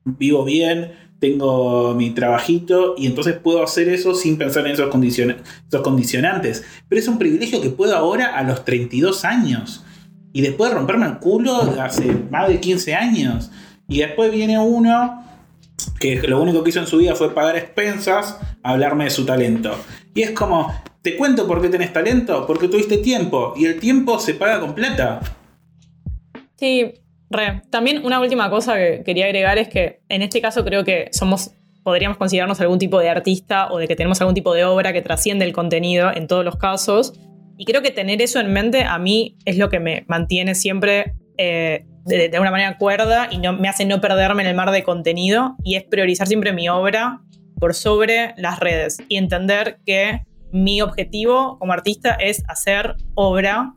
[0.05, 5.83] vivo bien, tengo mi trabajito y entonces puedo hacer eso sin pensar en esos, esos
[5.83, 6.64] condicionantes.
[6.88, 9.85] Pero es un privilegio que puedo ahora a los 32 años.
[10.33, 13.51] Y después de romperme el culo hace más de 15 años.
[13.88, 15.22] Y después viene uno
[15.99, 19.75] que lo único que hizo en su vida fue pagar expensas, hablarme de su talento.
[20.14, 23.55] Y es como, te cuento por qué tenés talento, porque tuviste tiempo.
[23.57, 25.20] Y el tiempo se paga con plata.
[26.57, 26.95] Sí,
[27.31, 27.62] re.
[27.71, 31.53] También una última cosa que quería agregar es que en este caso creo que somos,
[31.83, 35.03] podríamos considerarnos algún tipo de artista o de que tenemos algún tipo de obra que
[35.03, 37.12] trasciende el contenido en todos los casos.
[37.59, 41.14] Y creo que tener eso en mente a mí es lo que me mantiene siempre
[41.38, 44.71] eh, de, de, alguna manera cuerda y no, me hace no perderme en el mar
[44.71, 47.21] de contenido y es priorizar siempre mi obra
[47.59, 50.21] por sobre las redes y entender que
[50.53, 53.75] mi objetivo como artista es hacer obra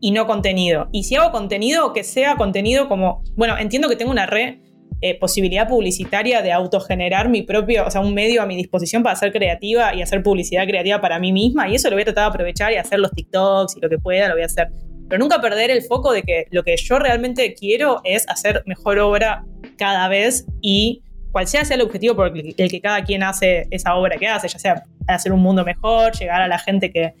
[0.00, 0.88] y no contenido.
[0.92, 4.56] Y si hago contenido, que sea contenido como, bueno, entiendo que tengo una red
[5.02, 9.16] eh, posibilidad publicitaria de autogenerar mi propio, o sea, un medio a mi disposición para
[9.16, 11.68] ser creativa y hacer publicidad creativa para mí misma.
[11.68, 13.98] Y eso lo voy a tratar de aprovechar y hacer los TikToks y lo que
[13.98, 14.68] pueda, lo voy a hacer.
[15.08, 18.98] Pero nunca perder el foco de que lo que yo realmente quiero es hacer mejor
[18.98, 19.44] obra
[19.78, 23.94] cada vez y cual sea sea el objetivo por el que cada quien hace esa
[23.94, 27.14] obra que hace, ya sea hacer un mundo mejor, llegar a la gente que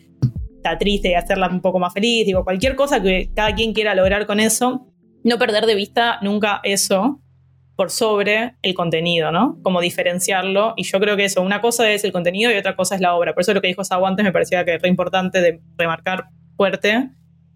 [0.60, 3.94] está triste y hacerla un poco más feliz, digo, cualquier cosa que cada quien quiera
[3.94, 4.86] lograr con eso,
[5.24, 7.20] no perder de vista nunca eso
[7.76, 9.58] por sobre el contenido, ¿no?
[9.62, 10.74] Como diferenciarlo.
[10.76, 13.14] Y yo creo que eso, una cosa es el contenido y otra cosa es la
[13.14, 13.32] obra.
[13.32, 16.26] Por eso lo que dijo Sabo antes me parecía que era importante de remarcar
[16.58, 17.08] fuerte,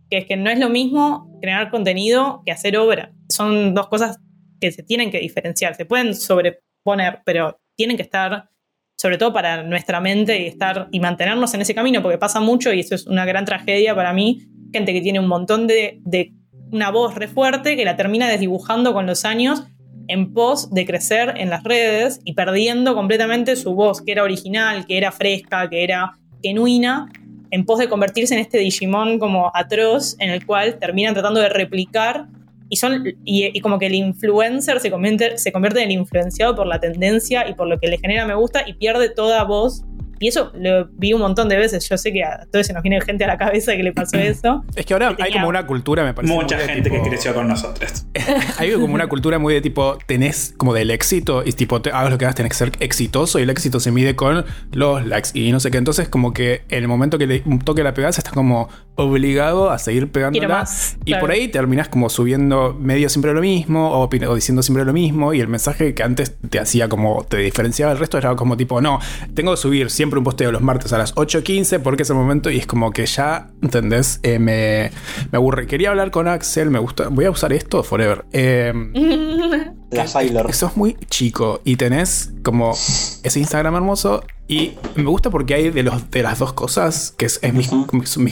[0.08, 3.12] que es que no es lo mismo crear contenido que hacer obra.
[3.28, 4.18] Son dos cosas
[4.60, 5.74] que se tienen que diferenciar.
[5.74, 8.48] Se pueden sobreponer, pero tienen que estar,
[8.96, 12.72] sobre todo para nuestra mente, y estar y mantenernos en ese camino, porque pasa mucho,
[12.72, 16.32] y eso es una gran tragedia para mí, gente que tiene un montón de, de
[16.72, 19.64] una voz re fuerte que la termina desdibujando con los años
[20.08, 24.86] en pos de crecer en las redes y perdiendo completamente su voz, que era original,
[24.86, 27.08] que era fresca, que era genuina,
[27.50, 31.48] en pos de convertirse en este Digimon como atroz, en el cual terminan tratando de
[31.48, 32.26] replicar
[32.74, 36.66] y, son, y, como que el influencer se convierte, se convierte en el influenciado por
[36.66, 39.84] la tendencia y por lo que le genera me gusta y pierde toda voz
[40.24, 41.88] y eso lo vi un montón de veces.
[41.88, 44.16] Yo sé que a todos se nos viene gente a la cabeza que le pasó
[44.18, 44.64] eso.
[44.74, 46.32] Es que ahora hay como una cultura, me parece.
[46.32, 48.06] Mucha gente que creció con nosotros.
[48.58, 52.10] hay como una cultura muy de tipo, tenés como del éxito y tipo, te, hagas
[52.10, 55.30] lo que hagas, tenés que ser exitoso y el éxito se mide con los likes
[55.34, 55.78] y no sé qué.
[55.78, 59.78] Entonces, como que en el momento que le toque la pegada, estás como obligado a
[59.78, 60.66] seguir pegándola.
[61.04, 64.92] y por ahí terminás como subiendo medio siempre lo mismo o, o, diciendo siempre lo
[64.92, 65.34] mismo.
[65.34, 68.80] Y el mensaje que antes te hacía como, te diferenciaba del resto era como tipo,
[68.80, 69.00] no,
[69.34, 72.50] tengo que subir siempre un posteo los martes a las 8.15 porque es el momento
[72.50, 74.20] y es como que ya, ¿entendés?
[74.22, 74.90] Eh, me,
[75.30, 75.66] me, aburre.
[75.66, 77.08] Quería hablar con Axel, me gusta.
[77.08, 78.24] Voy a usar esto forever.
[78.32, 78.72] Eh,
[79.90, 80.52] la Sailor.
[80.52, 85.82] Sos muy chico y tenés como ese Instagram hermoso y me gusta porque hay de,
[85.82, 87.70] los, de las dos cosas, que es, mis,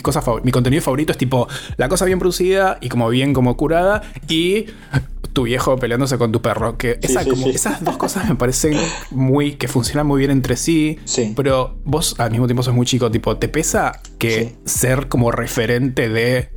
[0.01, 1.47] cosas mi contenido favorito es tipo
[1.77, 4.67] la cosa bien producida y como bien como curada y
[5.33, 6.77] tu viejo peleándose con tu perro.
[6.77, 8.77] Que esas dos cosas me parecen
[9.11, 9.55] muy.
[9.55, 10.99] que funcionan muy bien entre sí.
[11.35, 13.11] Pero vos al mismo tiempo sos muy chico.
[13.11, 16.49] Tipo, ¿te pesa que ser como referente de.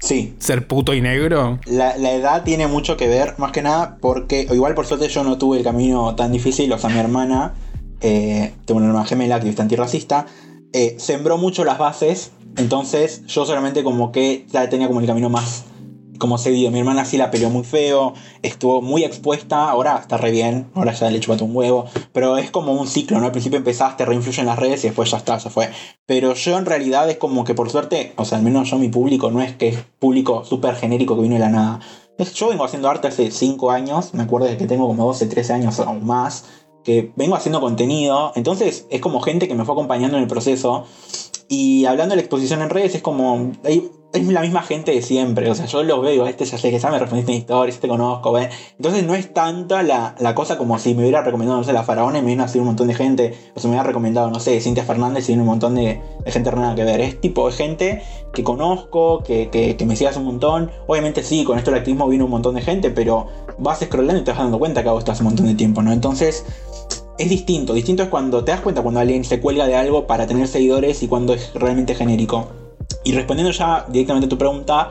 [0.00, 0.34] Sí.
[0.38, 1.60] Ser puto y negro.
[1.66, 5.38] La, edad tiene mucho que ver, más que nada, porque igual por suerte yo no
[5.38, 6.72] tuve el camino tan difícil.
[6.72, 7.54] O sea, mi hermana,
[8.02, 10.26] eh, tengo una hermana gemela, activista antirracista,
[10.72, 12.32] eh, sembró mucho las bases.
[12.56, 15.64] Entonces yo solamente como que ya tenía como el camino más
[16.22, 16.70] como seguido.
[16.70, 20.92] Mi hermana sí la peleó muy feo, estuvo muy expuesta, ahora está re bien, ahora
[20.92, 23.26] ya le chupaste un huevo, pero es como un ciclo, ¿no?
[23.26, 25.70] Al principio empezaste, reinfluye en las redes y después ya está, se fue.
[26.06, 28.88] Pero yo en realidad es como que por suerte, o sea, al menos yo mi
[28.88, 31.80] público no es que es público súper genérico que vino de la nada.
[32.36, 35.54] Yo vengo haciendo arte hace 5 años, me acuerdo de que tengo como 12, 13
[35.54, 36.44] años o más,
[36.84, 40.86] que vengo haciendo contenido, entonces es como gente que me fue acompañando en el proceso.
[41.52, 45.50] Y hablando de la exposición en redes, es como es la misma gente de siempre.
[45.50, 47.88] O sea, yo lo veo, este ya sé que ya me respondiste en historias, este
[47.88, 48.38] conozco.
[48.38, 52.20] Entonces no es tanta la, cosa como si me hubiera recomendado, no sé, la faraona
[52.20, 53.34] y me viene a un montón de gente.
[53.54, 56.50] O se me hubiera recomendado, no sé, Cintia Fernández y viene un montón de, gente
[56.52, 57.02] nada que ver.
[57.02, 60.70] Es tipo de gente que conozco, que, que, me sigas un montón.
[60.86, 63.26] Obviamente sí, con esto del activismo vino un montón de gente, pero
[63.58, 65.82] vas scrollando y te vas dando cuenta que hago esto hace un montón de tiempo,
[65.82, 65.92] ¿no?
[65.92, 66.46] Entonces
[67.22, 67.72] es distinto.
[67.72, 71.02] Distinto es cuando te das cuenta cuando alguien se cuelga de algo para tener seguidores
[71.02, 72.48] y cuando es realmente genérico.
[73.04, 74.90] Y respondiendo ya directamente a tu pregunta,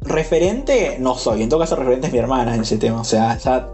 [0.00, 1.42] referente no soy.
[1.42, 3.00] En todo caso, referente es mi hermana en ese tema.
[3.00, 3.68] O sea, ya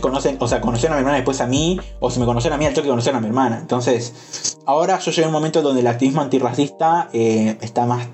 [0.00, 2.56] conocen, o sea, conocieron a mi hermana después a mí, o si me conocen a
[2.56, 3.58] mí, al toque conocieron a mi hermana.
[3.60, 8.08] Entonces, ahora yo llegué un momento donde el activismo antirracista eh, está más,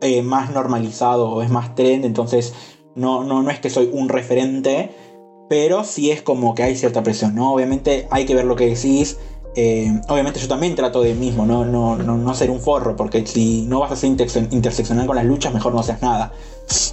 [0.00, 2.04] eh, más normalizado, es más trend.
[2.04, 2.52] Entonces,
[2.94, 4.90] no, no, no es que soy un referente,
[5.52, 7.52] pero sí es como que hay cierta presión, ¿no?
[7.52, 9.18] Obviamente hay que ver lo que decís.
[9.54, 11.66] Eh, obviamente yo también trato de mismo, ¿no?
[11.66, 15.26] No, no, no ser un forro, porque si no vas a ser interseccional con las
[15.26, 16.32] luchas, mejor no seas nada.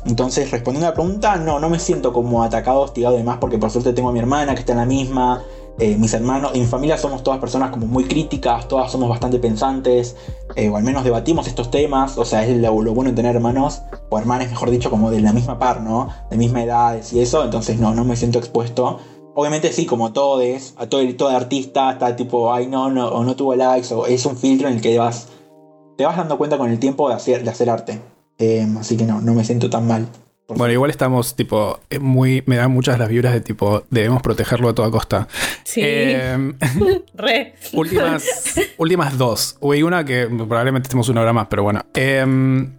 [0.05, 3.57] Entonces, respondiendo a la pregunta, no, no me siento como atacado, hostigado y demás, porque
[3.57, 5.41] por suerte tengo a mi hermana que está en la misma,
[5.79, 9.39] eh, mis hermanos y mi familia somos todas personas como muy críticas, todas somos bastante
[9.39, 10.15] pensantes,
[10.55, 14.19] eh, o al menos debatimos estos temas, o sea, es lo, bueno tener hermanos, o
[14.19, 16.09] hermanas, mejor dicho, como de la misma par, ¿no?
[16.29, 18.99] De misma edad y eso, entonces no, no me siento expuesto.
[19.35, 23.23] Obviamente sí, como todo es, a todo, todo artista está tipo, ay no, no, o
[23.23, 25.27] no tuvo likes, o es un filtro en el que vas,
[25.97, 28.01] te vas dando cuenta con el tiempo de hacer, de hacer arte.
[28.37, 30.07] Eh, así que no, no me siento tan mal.
[30.55, 32.43] Bueno, igual estamos, tipo, eh, muy.
[32.47, 35.27] Me dan muchas las vibras de tipo, debemos protegerlo a toda costa.
[35.63, 35.81] Sí.
[35.83, 36.57] Em,
[37.13, 37.55] Re.
[37.73, 38.23] Últimas,
[38.77, 39.57] últimas dos.
[39.61, 41.81] Hay una que probablemente estemos una hora más, pero bueno.
[41.93, 42.73] Em,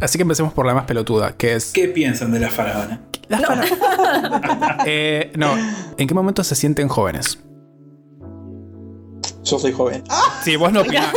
[0.00, 1.72] así que empecemos por la más pelotuda, que es.
[1.72, 3.00] ¿Qué piensan de la faraona?
[3.28, 3.72] Las palabras.
[4.86, 5.54] Eh, no,
[5.98, 7.38] ¿en qué momento se sienten jóvenes?
[9.44, 10.04] Yo soy joven.
[10.10, 10.40] ¡Ah!
[10.44, 11.12] Sí, vos no opinás.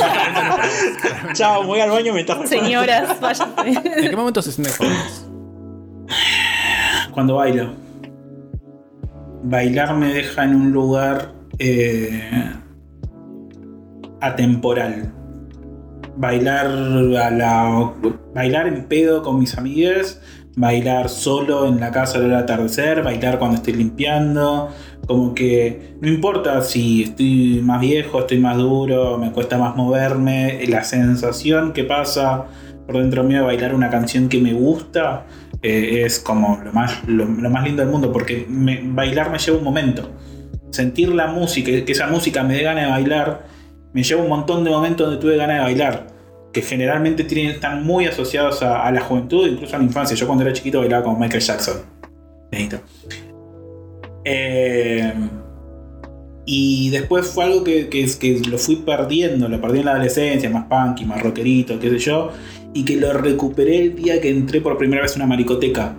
[1.34, 2.66] Chao, voy al baño mientras respondo.
[2.66, 3.70] Señoras, váyanse.
[3.98, 5.26] ¿En qué momento se sienten jóvenes?
[7.12, 7.72] Cuando bailo.
[9.44, 12.54] Bailar me deja en un lugar eh,
[14.20, 15.12] atemporal.
[16.16, 17.94] Bailar a la.
[18.34, 20.22] Bailar en pedo con mis amigas.
[20.56, 23.04] Bailar solo en la casa al atardecer.
[23.04, 24.70] Bailar cuando estoy limpiando.
[25.08, 30.66] Como que no importa si estoy más viejo, estoy más duro, me cuesta más moverme.
[30.68, 32.46] La sensación que pasa
[32.86, 35.26] por dentro mío bailar una canción que me gusta
[35.62, 39.64] eh, es como lo más, lo, más lindo del mundo, porque bailar me lleva un
[39.64, 40.10] momento.
[40.72, 43.46] Sentir la música, que esa música me dé ganas de bailar,
[43.94, 46.08] me lleva un montón de momentos donde tuve ganas de bailar,
[46.52, 50.16] que generalmente tienen, están muy asociados a, la juventud, incluso a la infancia.
[50.16, 51.78] Yo cuando era chiquito bailaba con Michael Jackson.
[54.24, 55.14] Eh,
[56.46, 60.50] y después fue algo que, que, que lo fui perdiendo, lo perdí en la adolescencia,
[60.50, 62.32] más punky, más rockerito, qué sé yo,
[62.74, 65.96] y que lo recuperé el día que entré por primera vez a una maricoteca.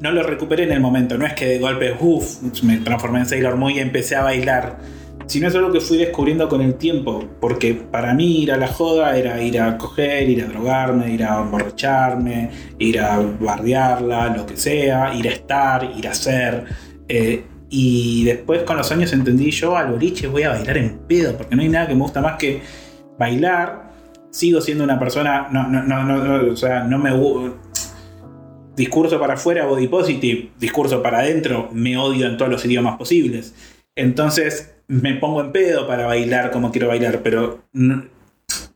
[0.00, 3.26] No lo recuperé en el momento, no es que de golpe, uff, me transformé en
[3.26, 4.78] Sailor Moon y empecé a bailar,
[5.26, 8.68] sino es algo que fui descubriendo con el tiempo, porque para mí ir a la
[8.68, 14.46] joda era ir a coger, ir a drogarme, ir a emborracharme, ir a bardearla, lo
[14.46, 16.64] que sea, ir a estar, ir a hacer.
[17.08, 21.36] eh, y después con los años entendí yo al boliche voy a bailar en pedo,
[21.36, 22.62] porque no hay nada que me gusta más que
[23.18, 23.87] bailar.
[24.30, 27.10] Sigo siendo una persona, no, no, no, no, o sea, no me
[28.76, 33.54] discurso para afuera, body positive, discurso para adentro, me odio en todos los idiomas posibles.
[33.96, 37.64] Entonces me pongo en pedo para bailar como quiero bailar, pero,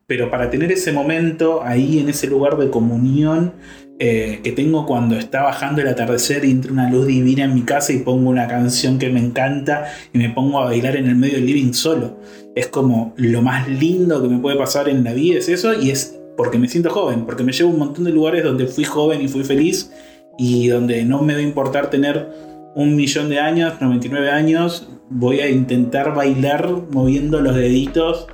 [0.07, 3.53] pero para tener ese momento ahí en ese lugar de comunión
[3.99, 7.63] eh, que tengo cuando está bajando el atardecer y entra una luz divina en mi
[7.63, 11.15] casa y pongo una canción que me encanta y me pongo a bailar en el
[11.15, 12.19] medio del living solo.
[12.55, 15.91] Es como lo más lindo que me puede pasar en la vida es eso y
[15.91, 18.85] es porque me siento joven, porque me llevo a un montón de lugares donde fui
[18.85, 19.91] joven y fui feliz
[20.39, 22.29] y donde no me va a importar tener
[22.75, 28.27] un millón de años, 99 años, voy a intentar bailar moviendo los deditos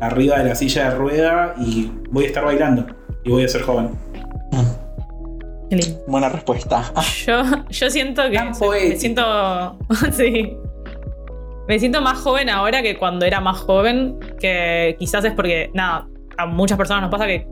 [0.00, 2.86] arriba de la silla de rueda y voy a estar bailando
[3.24, 3.90] y voy a ser joven.
[5.68, 6.04] Qué lindo.
[6.06, 6.92] Buena respuesta.
[6.94, 9.78] Ah, Yo, yo siento que Tan me siento.
[10.12, 10.56] sí.
[11.68, 14.18] Me siento más joven ahora que cuando era más joven.
[14.40, 16.08] Que quizás es porque, nada,
[16.38, 17.46] a muchas personas nos pasa que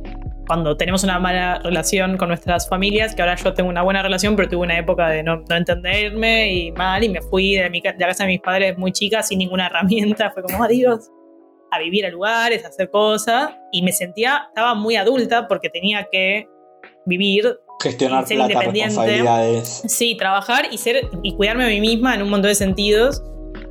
[0.47, 4.37] cuando tenemos una mala relación con nuestras familias, que ahora yo tengo una buena relación,
[4.37, 7.81] pero tuve una época de no, no entenderme y mal, y me fui de, mi,
[7.81, 10.31] de la casa de mis padres muy chica sin ninguna herramienta.
[10.31, 11.11] Fue como, adiós,
[11.71, 13.51] a vivir a lugares, a hacer cosas.
[13.73, 16.47] Y me sentía, estaba muy adulta porque tenía que
[17.07, 18.95] vivir gestionar Ser plata, independiente.
[18.97, 19.83] responsabilidades.
[19.89, 23.23] Sí, trabajar y ser y cuidarme a mí misma en un montón de sentidos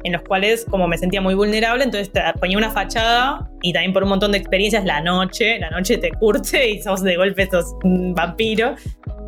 [0.03, 3.93] en los cuales como me sentía muy vulnerable, entonces te ponía una fachada y también
[3.93, 7.47] por un montón de experiencias la noche, la noche te curte y sos de golpe
[7.49, 8.75] sos un vampiro.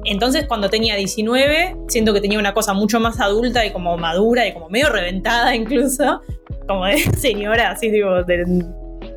[0.04, 4.46] Entonces cuando tenía 19, siento que tenía una cosa mucho más adulta y como madura
[4.48, 6.22] y como medio reventada incluso,
[6.68, 8.66] como de señora, así digo, de-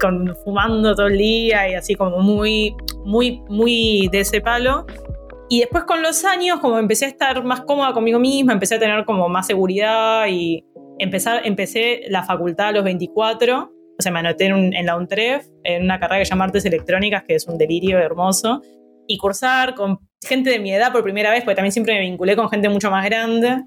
[0.01, 4.87] con, fumando todo el día y así como muy, muy, muy de ese palo.
[5.51, 8.79] Y después con los años, como empecé a estar más cómoda conmigo misma, empecé a
[8.79, 10.63] tener como más seguridad y
[10.99, 13.73] empezar, empecé la facultad a los 24.
[13.99, 16.45] O sea, me anoté en, un- en la UNTREF, en una carrera que se llama
[16.45, 18.63] Artes Electrónicas, que es un delirio hermoso.
[19.07, 22.37] Y cursar con gente de mi edad por primera vez, porque también siempre me vinculé
[22.37, 23.65] con gente mucho más grande.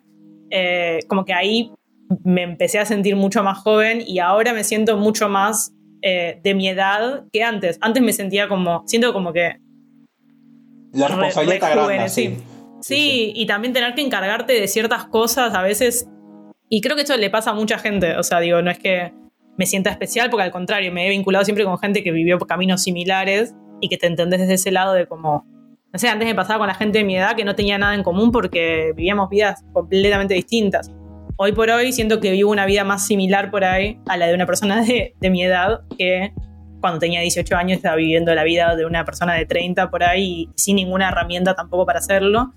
[0.52, 1.72] eh, como que ahí
[2.26, 6.54] me empecé a sentir mucho más joven y ahora me siento mucho más eh, de
[6.54, 7.78] mi edad que antes.
[7.82, 9.56] Antes me sentía como, siento como que
[10.94, 11.94] La re- responsabilidad está re grande.
[11.94, 12.38] jóvenes, sí.
[12.82, 16.08] Sí, y también tener que encargarte de ciertas cosas a veces.
[16.74, 18.16] Y creo que eso le pasa a mucha gente.
[18.16, 19.14] O sea, digo, no es que
[19.58, 22.82] me sienta especial, porque al contrario, me he vinculado siempre con gente que vivió caminos
[22.82, 25.46] similares y que te entendés desde ese lado de como.
[25.92, 27.94] No sé, antes me pasaba con la gente de mi edad que no tenía nada
[27.94, 30.90] en común porque vivíamos vidas completamente distintas.
[31.36, 34.34] Hoy por hoy siento que vivo una vida más similar por ahí a la de
[34.34, 36.32] una persona de, de mi edad que
[36.80, 40.50] cuando tenía 18 años estaba viviendo la vida de una persona de 30 por ahí
[40.56, 42.54] sin ninguna herramienta tampoco para hacerlo.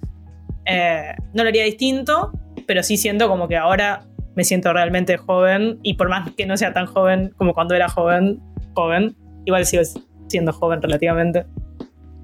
[0.66, 2.30] Eh, no lo haría distinto,
[2.66, 6.56] pero sí siento como que ahora me siento realmente joven y por más que no
[6.56, 8.40] sea tan joven como cuando era joven,
[8.74, 9.82] joven, igual sigo
[10.28, 11.46] siendo joven relativamente.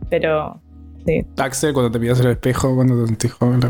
[0.09, 0.61] Pero
[1.07, 1.25] sí.
[1.39, 3.61] Axel, cuando te miras al espejo, cuando te sentís joven.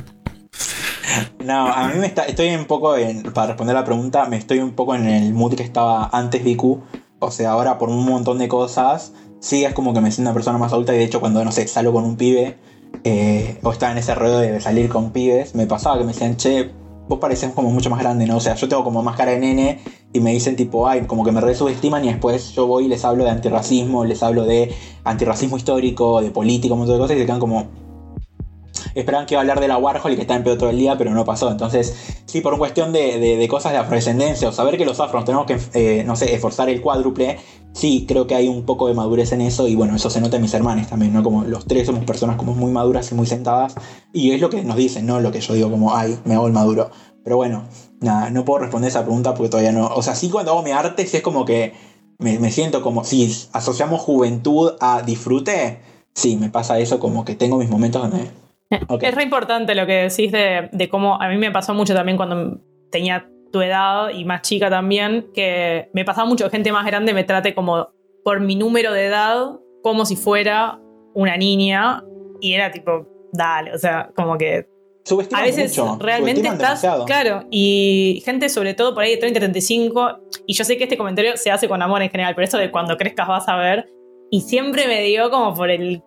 [1.44, 4.58] No, a mí me está, estoy un poco en, para responder la pregunta, me estoy
[4.58, 6.82] un poco en el mood que estaba antes Viku.
[7.18, 10.34] O sea, ahora por un montón de cosas, sí es como que me siento una
[10.34, 12.58] persona más adulta y de hecho cuando, no sé, salgo con un pibe,
[13.05, 16.36] eh, o estaba en ese ruedo de salir con pibes, me pasaba que me decían,
[16.36, 16.70] che,
[17.09, 18.36] vos pareces como mucho más grande, ¿no?
[18.36, 19.80] O sea, yo tengo como más cara de nene
[20.12, 22.88] y me dicen tipo, ay, como que me re subestiman y después yo voy y
[22.88, 24.72] les hablo de antirracismo, les hablo de
[25.05, 27.66] antirracismo histórico, de política, un montón de cosas y se quedan como,
[28.95, 30.78] esperaban que iba a hablar de la Warhol y que está en pedo todo el
[30.78, 31.51] día, pero no pasó.
[31.51, 31.95] Entonces,
[32.26, 35.59] sí, por una cuestión de, cosas de afrodescendencia o saber que los afros tenemos que,
[35.74, 37.38] eh, no sé, esforzar el cuádruple,
[37.72, 40.36] sí, creo que hay un poco de madurez en eso y bueno, eso se nota
[40.36, 41.22] en mis hermanos también, ¿no?
[41.22, 43.74] Como los tres somos personas como muy maduras y muy sentadas
[44.12, 45.20] y es lo que nos dicen, ¿no?
[45.20, 46.90] Lo que yo digo como, ay, me hago el maduro.
[47.22, 47.64] Pero bueno,
[48.00, 49.86] nada, no puedo responder esa pregunta porque todavía no...
[49.88, 51.74] O sea, sí cuando hago mi arte, sí es como que
[52.18, 55.80] me, siento como, si asociamos juventud a disfrute,
[56.14, 58.30] sí, me pasa eso como que tengo mis momentos donde
[58.70, 62.60] es re importante lo que decís de, cómo a mí me pasó mucho también cuando
[62.90, 67.24] tenía tu edad y más chica también, que me pasaba mucho gente más grande me
[67.24, 67.90] trate como
[68.24, 70.78] por mi número de edad, como si fuera
[71.14, 72.05] una niña,
[72.40, 74.68] y era tipo, dale, o sea, como que
[75.32, 80.55] a veces realmente estás, claro, y gente sobre todo por ahí de 30, 35, y
[80.55, 82.96] yo sé que este comentario se hace con amor en general, pero esto de cuando
[82.96, 83.88] crezcas vas a ver,
[84.30, 86.03] y siempre me dio como por el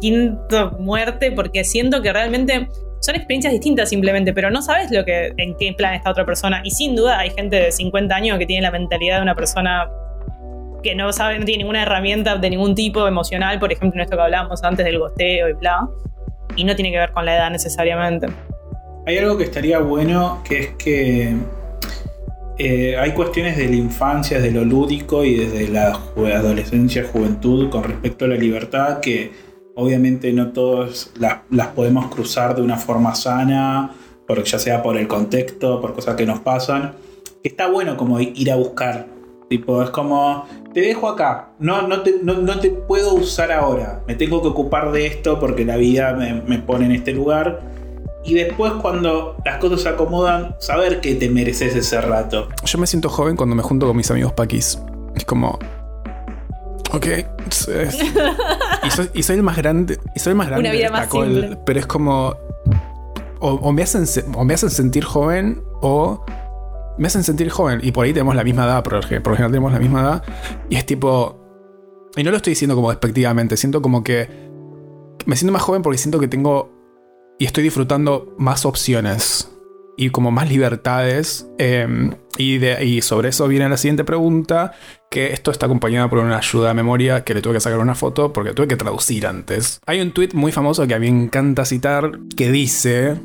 [0.00, 2.68] quinto muerte porque siento que realmente
[3.08, 6.60] son experiencias distintas simplemente, pero no sabes lo que, en qué plan está otra persona.
[6.62, 9.88] Y sin duda hay gente de 50 años que tiene la mentalidad de una persona
[10.82, 14.14] que no sabe, no tiene ninguna herramienta de ningún tipo emocional, por ejemplo, en esto
[14.14, 15.88] que hablábamos antes del gosteo y bla,
[16.54, 18.26] y no tiene que ver con la edad necesariamente.
[19.06, 21.34] Hay algo que estaría bueno, que es que
[22.58, 27.84] eh, hay cuestiones de la infancia, de lo lúdico y desde la adolescencia, juventud con
[27.84, 29.47] respecto a la libertad que
[29.80, 33.94] Obviamente no todos las, podemos cruzar de una forma sana,
[34.26, 36.94] porque ya sea por el contexto, por cosas que nos pasan.
[37.44, 39.06] Está bueno como ir a buscar.
[39.48, 44.16] Tipo, es como, te dejo acá, no, no, te, no, te puedo usar ahora, me
[44.16, 47.60] tengo que ocupar de esto porque la vida me, pone en este lugar.
[48.24, 52.48] Y después cuando las cosas se acomodan, saber que te mereces ese rato.
[52.64, 54.82] Yo me siento joven cuando me junto con mis amigos paquis.
[55.14, 55.56] Es como,
[56.92, 57.06] Ok.
[59.14, 59.98] y, soy, el más grande.
[60.14, 60.68] Y soy el más grande.
[60.68, 61.58] Una vida más simple.
[61.64, 62.36] pero es como.
[63.40, 64.04] O, me hacen,
[64.34, 66.24] o me hacen sentir joven o
[66.98, 67.80] me hacen sentir joven.
[67.82, 70.22] Y por ahí tenemos la misma edad, por ejemplo tenemos la misma edad.
[70.68, 71.36] Y es tipo.
[72.16, 73.56] Y no lo estoy diciendo como despectivamente.
[73.56, 74.48] Siento como que.
[75.26, 76.72] Me siento más joven porque siento que tengo.
[77.38, 79.48] Y estoy disfrutando más opciones
[79.98, 81.46] y como más libertades.
[81.58, 84.72] Em, y, de, y sobre eso viene la siguiente pregunta,
[85.10, 87.96] que esto está acompañado por una ayuda a memoria que le tuve que sacar una
[87.96, 89.80] foto porque tuve que traducir antes.
[89.86, 93.16] Hay un tweet muy famoso que a mí me encanta citar que dice,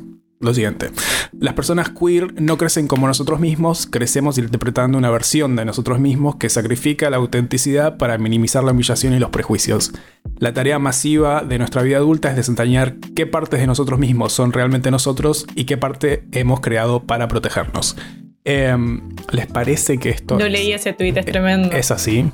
[0.44, 0.90] lo siguiente.
[1.38, 6.36] Las personas queer no crecen como nosotros mismos, crecemos interpretando una versión de nosotros mismos
[6.36, 9.92] que sacrifica la autenticidad para minimizar la humillación y los prejuicios.
[10.38, 14.52] La tarea masiva de nuestra vida adulta es desentrañar qué partes de nosotros mismos son
[14.52, 17.96] realmente nosotros y qué parte hemos creado para protegernos.
[18.44, 19.00] Em,
[19.32, 20.38] ¿Les parece que esto...
[20.38, 21.70] No leí ese tweet, es tremendo.
[21.72, 22.30] Es así.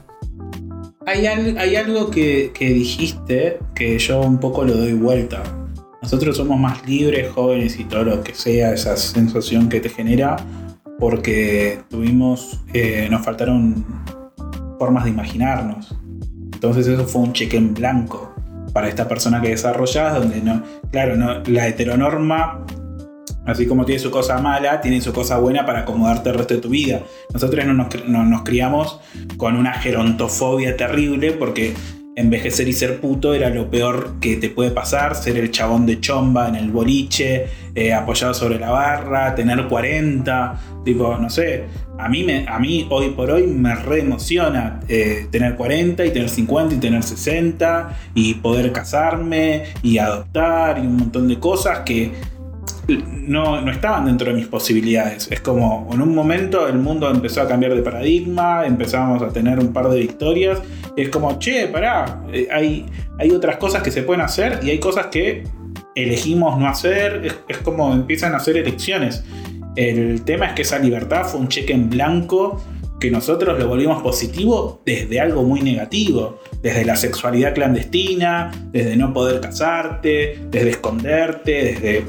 [1.07, 5.60] Hay, hay algo que, que dijiste que yo un poco lo doy vuelta
[6.11, 10.35] nosotros somos más libres, jóvenes y todo lo que sea, esa sensación que te genera,
[10.99, 13.87] porque tuvimos, eh, nos faltaron
[14.77, 15.97] formas de imaginarnos.
[16.53, 18.35] Entonces eso fue un cheque en blanco
[18.73, 22.67] para esta persona que desarrollas, donde no, claro, no, la heteronorma,
[23.47, 26.61] así como tiene su cosa mala, tiene su cosa buena para acomodarte el resto de
[26.61, 27.03] tu vida.
[27.33, 28.99] Nosotros no nos, no, nos criamos
[29.37, 31.73] con una gerontofobia terrible porque
[32.17, 36.01] envejecer y ser puto era lo peor que te puede pasar, ser el chabón de
[36.01, 41.65] chomba en el boliche, eh, apoyado sobre la barra, tener 40, tipo, no sé,
[41.99, 46.11] a mí, me, a mí hoy por hoy me re emociona eh, tener 40 y
[46.11, 51.81] tener 50 y tener 60 y poder casarme y adoptar y un montón de cosas
[51.81, 52.13] que
[52.89, 55.31] no, no, estaban dentro de mis posibilidades.
[55.31, 59.59] Es como en un momento el mundo empezó a cambiar de paradigma, empezamos a tener
[59.59, 60.61] un par de victorias.
[60.97, 62.87] es como, che, pará, eh, hay,
[63.19, 65.45] hay otras cosas que se pueden hacer y hay cosas que
[65.95, 67.23] elegimos no hacer.
[67.25, 69.25] Es, es como empiezan a hacer elecciones.
[69.77, 72.61] El tema es que esa libertad fue un cheque en blanco
[73.01, 79.15] que nosotros lo volvimos positivo desde algo muy negativo, desde la sexualidad clandestina, desde no
[79.15, 82.05] poder casarte, desde esconderte, desde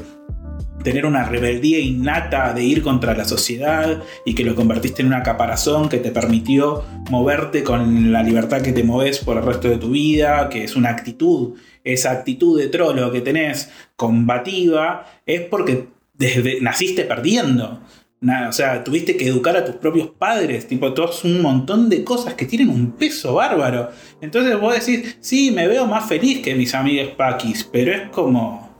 [0.82, 5.22] tener una rebeldía innata de ir contra la sociedad y que lo convertiste en una
[5.22, 9.78] caparazón que te permitió moverte con la libertad que te moves por el resto de
[9.78, 11.54] tu vida, que es una actitud,
[11.84, 17.80] esa actitud de trolo que tenés combativa, es porque desde naciste perdiendo.
[18.20, 22.04] Nada, o sea, tuviste que educar a tus propios padres, tipo, todos un montón de
[22.04, 23.90] cosas que tienen un peso bárbaro.
[24.20, 28.71] Entonces vos decís, sí, me veo más feliz que mis amigos paquis, pero es como,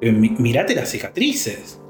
[0.00, 1.80] mirate las cicatrices.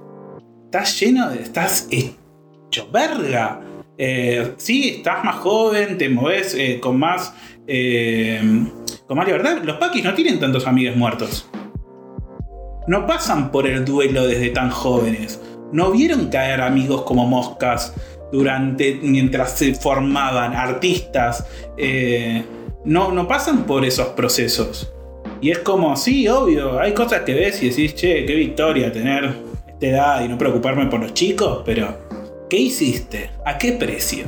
[0.65, 3.61] Estás lleno de, estás hecho verga.
[3.97, 7.35] Eh, sí, estás más joven, te moves eh, con más,
[7.67, 8.41] eh,
[9.07, 9.63] con más libertad.
[9.63, 11.49] Los paquis no tienen tantos amigos muertos.
[12.87, 15.41] No pasan por el duelo desde tan jóvenes
[15.71, 17.93] no vieron caer amigos como moscas
[18.33, 21.45] durante mientras se formaban artistas
[22.87, 24.91] no, no pasan por esos procesos
[25.41, 29.35] y es como sí obvio hay cosas que ves y decís che qué victoria tener
[29.69, 31.97] esta edad y no preocuparme por los chicos pero
[32.51, 33.31] ¿qué hiciste?
[33.45, 34.27] ¿a qué precio?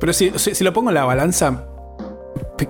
[0.00, 1.64] Pero si, si, si lo pongo en la balanza,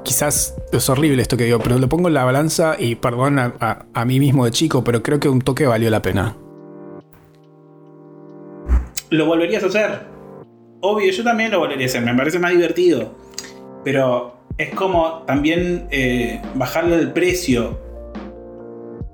[0.04, 3.54] quizás es horrible esto que digo, pero lo pongo en la balanza y perdón a,
[3.58, 6.36] a- a mí mismo de chico, pero creo que un toque valió la pena.
[9.10, 10.00] ¿lo volverías a hacer?
[10.80, 13.14] obvio yo también lo volvería a hacer me parece más divertido
[13.84, 17.78] pero es como también eh, bajarle el precio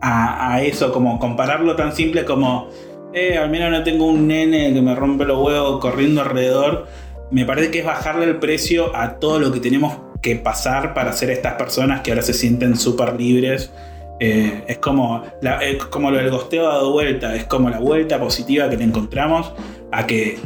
[0.00, 2.68] a, eso, como compararlo tan simple como,
[3.12, 6.86] eh, al menos no tengo un nene que me rompe los huevos corriendo alrededor.
[7.30, 11.12] Me parece que es bajarle el precio a todo lo que tenemos que pasar para
[11.12, 13.72] ser estas personas que ahora se sienten súper libres.
[14.20, 18.18] Eh, es como, la- es como lo del gosteo dado vuelta, es como la vuelta
[18.18, 19.52] positiva que le encontramos
[19.92, 20.38] a que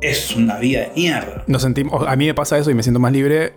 [0.00, 1.42] es una vida de mierda.
[1.46, 3.54] Nos sentimos, a mí me pasa eso y me siento más libre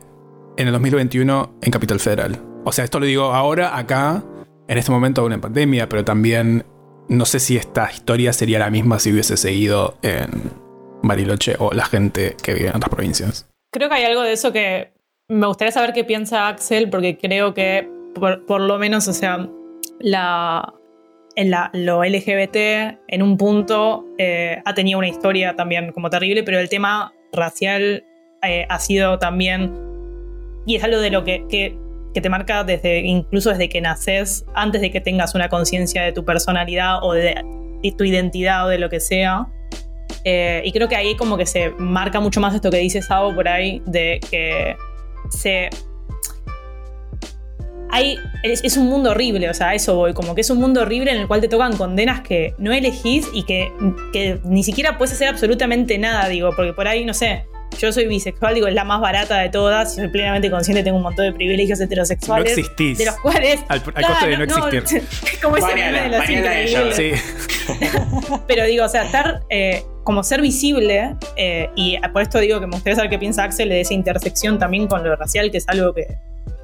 [0.57, 2.39] en el 2021 en Capital Federal.
[2.65, 4.23] O sea, esto lo digo ahora, acá,
[4.67, 6.65] en este momento aún en pandemia, pero también
[7.09, 10.29] no sé si esta historia sería la misma si hubiese seguido en
[11.03, 13.49] Bariloche o la gente que vive en otras provincias.
[13.71, 14.93] Creo que hay algo de eso que
[15.27, 19.47] me gustaría saber qué piensa Axel, porque creo que por, lo menos, o sea,
[19.99, 20.73] la,
[21.35, 22.55] en la, lo LGBT
[23.07, 28.03] en un punto eh, ha tenido una historia también como terrible, pero el tema racial
[28.43, 29.73] eh, ha sido también,
[30.65, 31.77] y es algo de lo que, que,
[32.19, 36.25] te marca desde, incluso desde que naces, antes de que tengas una conciencia de tu
[36.25, 37.35] personalidad o de,
[37.97, 39.47] tu identidad o de lo que sea.
[40.23, 43.33] Eh, y creo que ahí como que se marca mucho más esto que dice Sabo
[43.33, 44.75] por ahí, de que
[45.29, 45.69] se...
[47.93, 50.59] Hay, es, es un mundo horrible, o sea, a eso voy, como que es un
[50.59, 53.69] mundo horrible en el cual te tocan condenas que no elegís y que,
[54.13, 57.45] que ni siquiera puedes hacer absolutamente nada, digo, porque por ahí, no sé,
[57.77, 60.97] yo soy bisexual, digo, es la más barata de todas, y soy plenamente consciente, tengo
[60.97, 62.57] un montón de privilegios No heterosexuales.
[62.57, 62.97] existís.
[62.97, 63.59] de los cuales...
[63.67, 65.03] Al, al costo de no existir.
[65.41, 66.95] como ese de los mañana ella, increíbles.
[66.95, 67.11] Sí.
[68.47, 72.67] Pero digo, o sea, estar eh, como ser visible, eh, y por esto digo que
[72.67, 75.67] me gustaría saber qué piensa Axel de esa intersección también con lo racial, que es
[75.67, 76.17] algo que,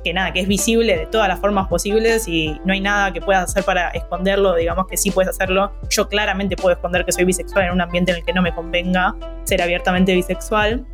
[0.03, 3.22] que nada, que es visible de todas las formas posibles y no hay nada que
[3.22, 5.72] puedas hacer para esconderlo, digamos que sí puedes hacerlo.
[5.89, 8.53] Yo claramente puedo esconder que soy bisexual en un ambiente en el que no me
[8.53, 10.86] convenga ser abiertamente bisexual.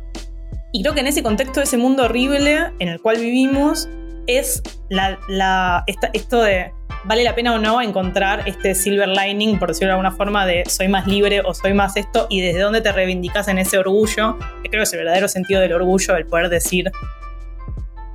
[0.76, 3.88] Y creo que en ese contexto, ese mundo horrible en el cual vivimos,
[4.26, 6.72] es la, la- esta- esto de
[7.04, 10.64] vale la pena o no encontrar este silver lining, por decirlo de alguna forma, de
[10.66, 14.36] soy más libre o soy más esto, y desde dónde te reivindicas en ese orgullo,
[14.64, 16.90] que creo que es el verdadero sentido del orgullo, el poder decir,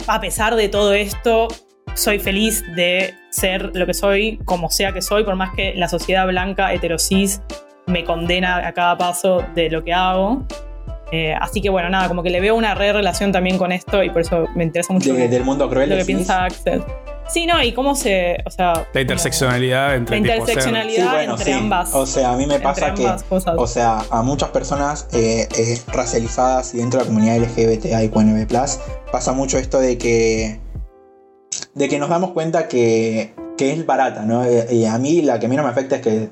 [0.08, 1.48] a pesar de todo esto,
[1.94, 5.88] soy feliz de ser lo que soy, como sea que soy, por más que la
[5.88, 7.42] sociedad blanca, heterosis,
[7.86, 10.46] me condena a cada paso de lo que hago.
[11.12, 14.04] Eh, así que bueno, nada, como que le veo una re relación también con esto
[14.04, 15.90] y por eso me interesa mucho De- lo- del mundo cruel.
[15.90, 16.84] lo que piensa Axel.
[17.28, 18.38] Sí, no, y cómo se.
[18.46, 18.88] O sea.
[18.92, 21.52] La interseccionalidad entre La tipo ser- interseccionalidad Sí, bueno, entre sí.
[21.52, 21.94] ambas.
[21.94, 23.56] O sea, a mí me pasa que, cosas.
[23.58, 28.48] o sea, a muchas personas eh, eh, racializadas y dentro de la comunidad LGBTIQNB+,
[29.12, 30.60] pasa mucho esto de que
[31.76, 34.44] de que nos damos cuenta que, que es barata, ¿no?
[34.44, 36.30] Eh, Y a mí la que a mí no me afecta es que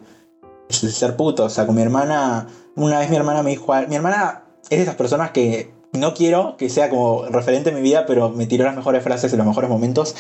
[0.69, 3.73] es el ser puto, o sea, con mi hermana, una vez mi hermana me dijo,
[3.88, 7.82] mi hermana es de esas personas que no quiero que sea como referente en mi
[7.82, 10.15] vida, pero me tiró las mejores frases en los mejores momentos.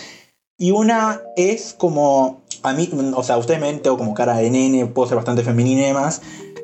[0.57, 4.85] Y una es como, a mí, o sea, ustedes me ven, como cara de nene,
[4.87, 6.21] puedo ser bastante femenina y demás.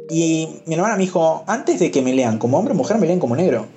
[0.10, 3.08] Y mi hermana me dijo, antes de que me lean como hombre o mujer, me
[3.08, 3.68] leen como negro.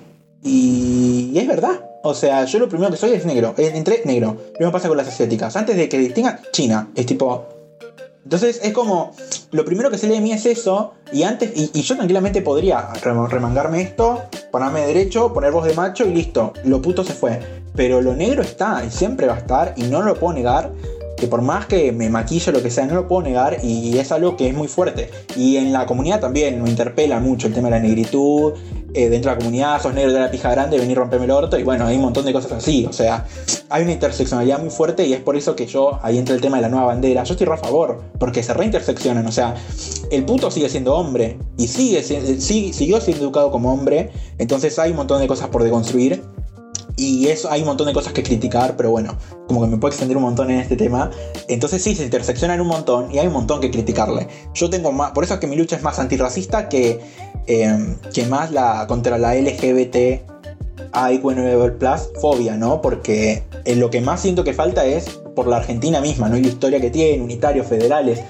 [0.43, 1.85] Y, y es verdad.
[2.03, 3.55] O sea, yo lo primero que soy es negro.
[3.59, 4.37] eh, Entré negro.
[4.55, 5.57] Lo mismo pasa con las asiáticas.
[5.57, 6.89] Antes de que distingan, China.
[6.95, 7.56] Es tipo...
[8.27, 9.13] Entonces es como,
[9.53, 12.93] lo primero que se lee de mí es eso, y antes, y, yo tranquilamente podría
[12.95, 14.21] rem- remangarme esto,
[14.51, 17.41] ponerme derecho, poner voz de macho y listo, lo puto se fue.
[17.77, 20.73] Pero lo negro está, y siempre va a estar, y no lo puedo negar,
[21.17, 24.13] que por más que me maquille lo que sea, no lo puedo negar, y es
[24.13, 25.11] algo que es muy fuerte.
[25.37, 28.53] Y en la comunidad también me interpela mucho el tema de la negritud,
[28.95, 31.59] eh, dentro de la comunidad, sos negro de la pija grande, venir romperme el orto,
[31.59, 33.27] y bueno, hay un montón de cosas así, o sea,
[33.69, 36.57] hay una interseccionalidad muy fuerte y es por eso que yo, ahí entra el tema
[36.57, 39.55] de la nueva bandera, yo estoy a favor, porque se reinterseccionan, o sea,
[40.11, 44.79] el puto sigue siendo hombre, y sigue, si- sigue- siguió siendo educado como hombre, entonces
[44.79, 46.23] hay un montón de cosas por deconstruir,
[46.97, 49.17] y eso hay un montón de cosas que criticar, pero bueno,
[49.47, 51.11] como que me puedo extender un montón en este tema.
[51.47, 54.27] Entonces sí, se interseccionan un montón y hay un montón que criticarle.
[54.55, 57.01] Yo tengo más, por eso es que mi lucha es más antirracista que,
[57.47, 60.37] eh, que más la contra la LGBT
[61.79, 62.81] plus fobia, ¿no?
[62.81, 66.37] Porque eh, lo que más siento que falta es por la Argentina misma, ¿no?
[66.37, 68.21] Y la historia que tiene, unitarios, federales,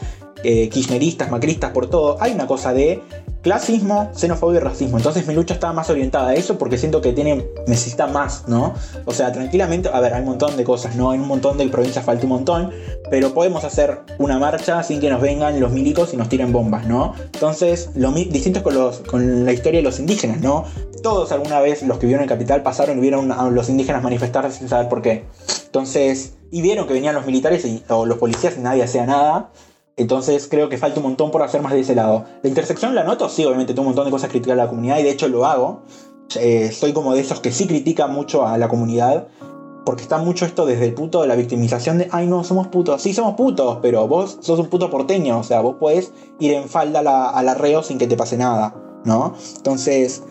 [0.45, 2.17] eh, kirchneristas, macristas, por todo.
[2.21, 3.03] Hay una cosa de
[3.43, 4.97] clasismo, xenofobia y racismo.
[4.97, 8.75] Entonces mi lucha está más orientada a eso porque siento que tiene, necesita más, ¿no?
[9.05, 11.15] O sea, tranquilamente, a ver, hay un montón de cosas, ¿no?
[11.15, 12.73] En un montón de provincias falta un montón,
[13.09, 16.87] pero podemos hacer una marcha sin que nos vengan los milicos y nos tiren bombas,
[16.89, 17.15] ¿no?
[17.33, 20.65] Entonces, lo mi- distinto es con, los, con la historia de los indígenas, ¿no?
[21.05, 24.59] Todos alguna vez los que vivieron en Capital pasaron y vieron a los indígenas manifestarse
[24.59, 25.25] sin saber por qué.
[25.67, 29.51] Entonces, y vieron que venían los militares y, o los policías y nadie hacía nada.
[29.97, 32.25] Entonces creo que falta un montón por hacer más de ese lado.
[32.43, 34.69] La intersección la noto, sí, obviamente tengo un montón de cosas que criticar a la
[34.69, 35.81] comunidad y de hecho lo hago.
[36.39, 39.29] Eh, soy como de esos que sí critican mucho a la comunidad.
[39.87, 43.01] Porque está mucho esto desde el punto de la victimización de, ay no, somos putos.
[43.01, 45.39] Sí, somos putos, pero vos sos un puto porteño.
[45.39, 48.75] O sea, vos podés ir en falda a la, arreo sin que te pase nada,
[49.05, 49.35] ¿no?
[49.57, 50.25] Entonces,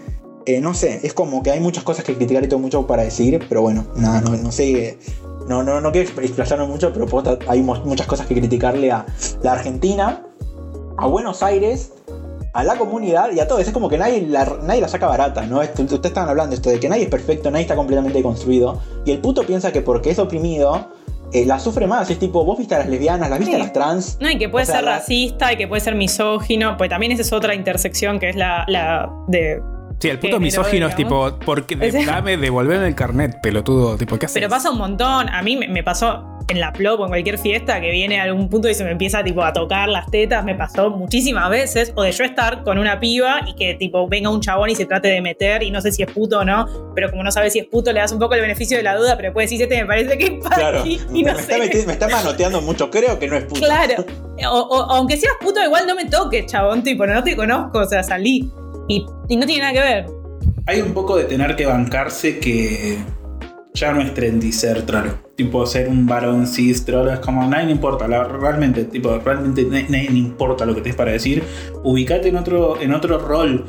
[0.46, 3.04] eh, no sé, es como que hay muchas cosas que criticar y tengo mucho para
[3.04, 5.00] decir, pero bueno, nada, no sé.
[5.48, 9.06] No, no, no quiero explayarme mucho, pero puedo- hay mu- muchas cosas que criticarle a
[9.44, 10.24] la Argentina,
[10.98, 11.92] a Buenos Aires,
[12.54, 13.60] a la comunidad y a todo.
[13.60, 15.60] Es como que nadie la, nadie la saca barata, ¿no?
[15.60, 18.80] Ustedes estaban hablando esto de que nadie es perfecto, nadie está completamente construido.
[19.06, 20.88] Y el puto piensa que porque es oprimido,
[21.34, 22.10] eh, la sufre más.
[22.10, 24.18] Es tipo, vos viste a las lesbianas, las viste a las trans.
[24.22, 26.90] No, y que puede O sea, ser la- racista y que puede ser misógino, pues
[26.90, 29.62] también esa es otra intersección que es la, la de...
[30.00, 33.98] Sí, el puto misógino es tipo, porque de- dame, devolverme el carnet, pelotudo.
[33.98, 34.36] Tipo, ¿qué haces?
[34.36, 35.30] Pero pasa un montón.
[35.30, 38.24] A mí me, me pasó en la plop o en cualquier fiesta que viene a
[38.24, 40.44] algún punto y se me empieza tipo a tocar las tetas.
[40.44, 41.92] Me pasó muchísimas veces.
[41.96, 44.86] O de yo estar con una piba y que tipo venga un chabón y se
[44.86, 46.68] trate de meter y no sé si es puto o no.
[46.94, 48.96] Pero como no sabes si es puto, le das un poco el beneficio de la
[48.96, 49.16] duda.
[49.16, 51.42] Pero después decís, este me parece que es para Claro, ti", me, y no me
[51.42, 51.54] sé.
[51.54, 53.62] está meti- me está manoteando mucho, creo que no es puto.
[53.62, 54.06] Claro.
[54.52, 56.84] O, o- aunque seas puto, igual no me toques, chabón.
[56.84, 58.52] Tipo, no te conozco, o sea, salí.
[58.88, 59.06] Y,
[59.36, 60.06] no tiene nada que ver.
[60.68, 62.98] Hay un poco de tener que bancarse que
[63.74, 64.84] ya no es trendy ser.
[65.36, 68.08] Tipo, ser un varón cis trolo es como, nadie importa.
[68.08, 71.44] realmente, tipo, realmente na- nadie importa lo que tenés para decir.
[71.84, 73.66] Ubicate en otro, en otro rol.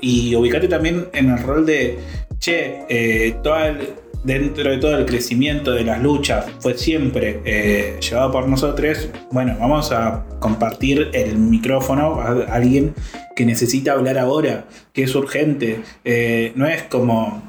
[0.00, 1.98] y ubicate también en el rol de,
[2.38, 3.88] che, eh, toda el-
[4.24, 9.08] dentro de todo el crecimiento de las luchas fue siempre eh, llevado por nosotros.
[9.30, 12.94] Bueno, vamos a compartir el micrófono a alguien
[13.36, 15.80] que necesita hablar ahora, que es urgente.
[16.04, 17.42] Eh, no es como.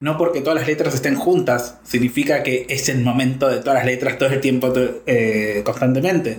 [0.00, 3.86] No porque todas las letras estén juntas, significa que es el momento de todas las
[3.86, 4.72] letras todo el tiempo,
[5.06, 6.38] eh, constantemente.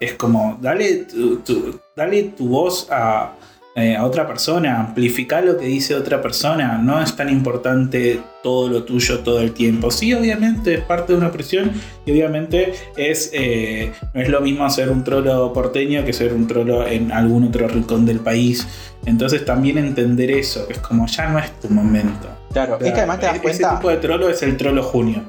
[0.00, 1.04] Es como, dale
[1.44, 3.34] tu- dale tu voz a,
[3.74, 6.76] eh, a otra persona, amplifica lo que dice otra persona.
[6.78, 9.90] No es tan importante todo lo tuyo todo el tiempo.
[9.90, 11.72] Sí, obviamente es parte de una presión
[12.04, 16.46] y obviamente es, eh, no es lo mismo ser un trolo porteño que ser un
[16.46, 18.66] trolo en algún otro rincón del país.
[19.06, 22.28] Entonces también entender eso, que es como ya no es tu momento.
[22.52, 23.76] Claro, es que además te das E- Ese cuenta.
[23.76, 25.22] tipo de trolo es el trolo junio.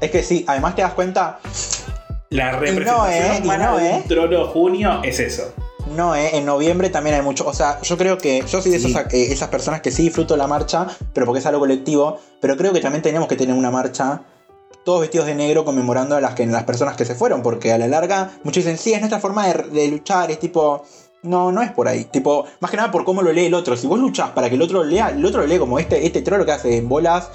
[0.00, 1.38] Es que sí, además te das cuenta
[2.30, 3.36] La no, representación.
[3.36, 5.54] Y humana no, de un trolo junio es eso.
[5.94, 7.46] No, eh, en noviembre también hay mucho.
[7.46, 8.42] O sea, yo creo que.
[8.46, 8.90] Yo soy de Sí.
[8.90, 12.18] esos, eh, esas personas que sí disfruto la marcha, pero porque es algo colectivo.
[12.40, 14.22] Pero creo que también tenemos que tener una marcha.
[14.84, 17.42] Todos vestidos de negro conmemorando a las, que, las personas que se fueron.
[17.42, 20.30] Porque a la larga, muchos dicen, sí, es nuestra forma de, de luchar.
[20.30, 20.82] Es tipo.
[21.22, 22.04] No, no es por ahí.
[22.04, 23.76] Tipo, más que nada por cómo lo lee el otro.
[23.76, 26.06] Si vos luchás para que el otro lo lea, el otro lo lee como este,
[26.06, 27.30] este trolo que hace bolas va-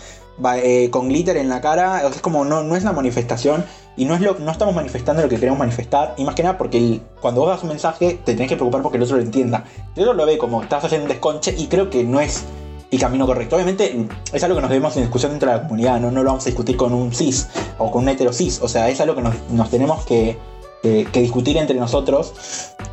[0.57, 2.07] eh, con glitter en la cara.
[2.07, 3.65] Es como, no, no es la manifestación.
[3.95, 6.15] Y no, es lo, no estamos manifestando lo que queremos manifestar.
[6.17, 8.97] Y más que nada porque cuando vos das un mensaje, te tenés que preocupar porque
[8.97, 9.65] el otro lo entienda.
[9.95, 12.43] El otro lo ve como estás haciendo un desconche y creo que no es
[12.89, 13.55] el camino correcto.
[13.55, 15.99] Obviamente es algo que nos debemos en discusión dentro de la comunidad.
[15.99, 18.59] No, no lo vamos a discutir con un cis o con un hetero cis.
[18.63, 20.37] O sea, es algo que nos, tenemos que,
[20.81, 22.33] que- que discutir entre nosotros.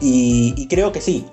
[0.00, 1.26] Y creo que sí.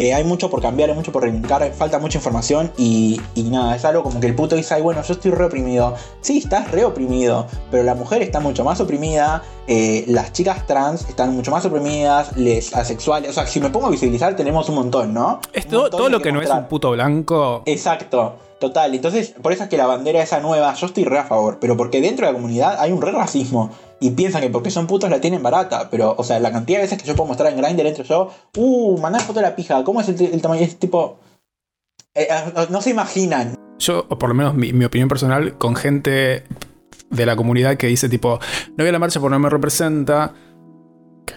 [0.00, 3.76] Eh, hay mucho por cambiar, hay mucho por reivindicar, falta mucha información y, y nada,
[3.76, 5.94] es algo como que el puto dice, ay, bueno, yo estoy re oprimido.
[6.22, 11.06] Sí, estás re oprimido, pero la mujer está mucho más oprimida, eh, las chicas trans
[11.06, 14.76] están mucho más oprimidas, les asexuales, o sea, si me pongo a visibilizar tenemos un
[14.76, 15.38] montón, ¿no?
[15.52, 17.62] Es todo, montón todo lo que no es un puto blanco.
[17.66, 18.94] Exacto, total.
[18.94, 21.76] Entonces, por eso es que la bandera esa nueva, yo estoy re a favor, pero
[21.76, 23.68] porque dentro de la comunidad hay un re racismo.
[24.00, 25.88] Y piensan que porque son putos la tienen barata.
[25.90, 28.30] Pero, o sea, la cantidad de veces que yo puedo mostrar en Grindr entre yo,
[28.56, 30.62] uh, mandar foto de la pija, ¿cómo es el, el tamaño?
[30.62, 31.18] Es tipo.
[32.14, 33.54] Eh, eh, no se imaginan.
[33.78, 36.44] Yo, o por lo menos mi, opinión personal, con gente
[37.10, 38.38] de la comunidad que dice tipo,
[38.68, 40.34] no voy a la marcha porque no me representa,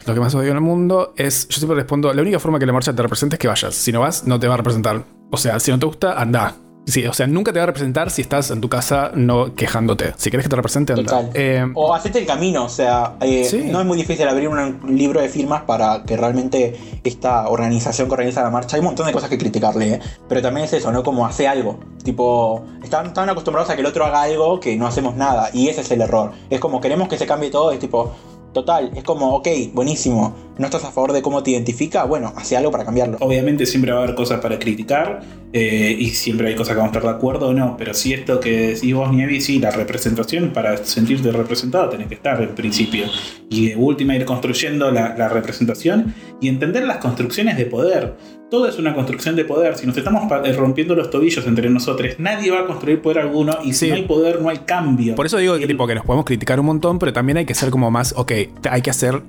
[0.05, 2.66] lo que más odio en el mundo, es, yo siempre respondo, la única forma que
[2.66, 3.74] la marcha te represente es que vayas.
[3.74, 5.03] Si no vas, no te va a representar.
[5.32, 6.55] O sea, si no te gusta, anda.
[6.86, 10.14] Sí, o sea, nunca te va a representar si estás en tu casa no quejándote.
[10.18, 11.30] Si quieres que te represente, anda.
[11.34, 13.64] Eh, O hacete el camino, o sea, eh, Sí.
[13.72, 16.76] no es muy difícil abrir un libro de firmas para que realmente
[17.06, 20.00] esta organización que organiza la marcha, hay un montón de cosas que criticarle, ¿eh?
[20.28, 21.04] pero también es eso, ¿no?
[21.04, 24.86] Como hace algo, tipo, están, están acostumbrados a que el otro haga algo que no
[24.86, 26.32] hacemos nada, y ese es el error.
[26.50, 28.12] Es como, queremos que se cambie todo, es tipo,
[28.54, 32.04] total, es como, ok, buenísimo, ¿no estás a favor de cómo te identifica?
[32.06, 33.18] Bueno, hace algo para cambiarlo.
[33.22, 36.95] Obviamente siempre va a haber cosas para criticar eh, y siempre hay cosas que vamos
[36.95, 39.72] a estar de acuerdo o no, pero si esto que decís vos, Nievi, sí, la
[39.72, 43.06] representación, para sentirte representado tenés que estar en principio.
[43.49, 48.16] Y de última ir construyendo la, la representación y entender las construcciones de poder.
[48.49, 49.76] Todo es una construcción de poder.
[49.78, 53.58] Si nos estamos eh, rompiendo los tobillos entre nosotros, nadie va a construir poder alguno
[53.64, 53.89] y si Sí.
[53.89, 55.16] no hay poder no hay cambio.
[55.16, 57.54] Por eso digo que, tipo, que nos podemos criticar un montón, pero también hay que
[57.56, 58.32] ser como más, ok,
[58.70, 59.22] hay que hacer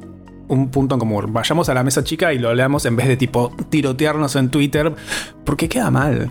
[0.49, 1.33] un punto en común.
[1.33, 4.93] Vayamos a la mesa chica y lo leamos en vez de tipo tirotearnos en Twitter,
[5.45, 6.31] porque queda mal.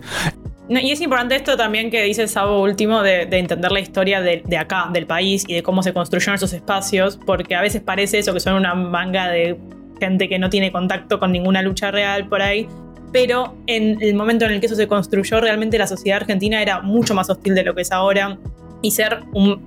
[0.69, 4.21] No, y es importante esto también que dice Sabo último de, de entender la historia
[4.21, 7.81] de, de acá, del país y de cómo se construyeron esos espacios, porque a veces
[7.81, 9.57] parece eso que son una manga de
[9.99, 12.67] gente que no tiene contacto con ninguna lucha real por ahí,
[13.11, 16.81] pero en el momento en el que eso se construyó, realmente la sociedad argentina era
[16.81, 18.37] mucho más hostil de lo que es ahora
[18.81, 19.61] y ser un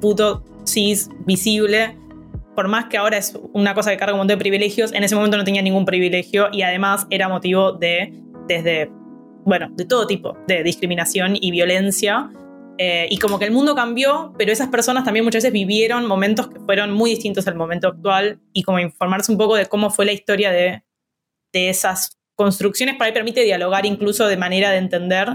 [0.00, 1.96] puto cis visible,
[2.54, 5.14] por más que ahora es una cosa que carga un montón de privilegios, en ese
[5.14, 8.12] momento no tenía ningún privilegio y además era motivo de,
[8.46, 8.90] desde
[9.44, 12.30] bueno, de todo tipo de discriminación y violencia.
[12.78, 16.48] Eh, y como que el mundo cambió, pero esas personas también muchas veces vivieron momentos
[16.48, 20.06] que fueron muy distintos al momento actual y como informarse un poco de cómo fue
[20.06, 20.82] la historia de,
[21.52, 25.28] de esas construcciones, para ahí permite dialogar incluso de manera de entender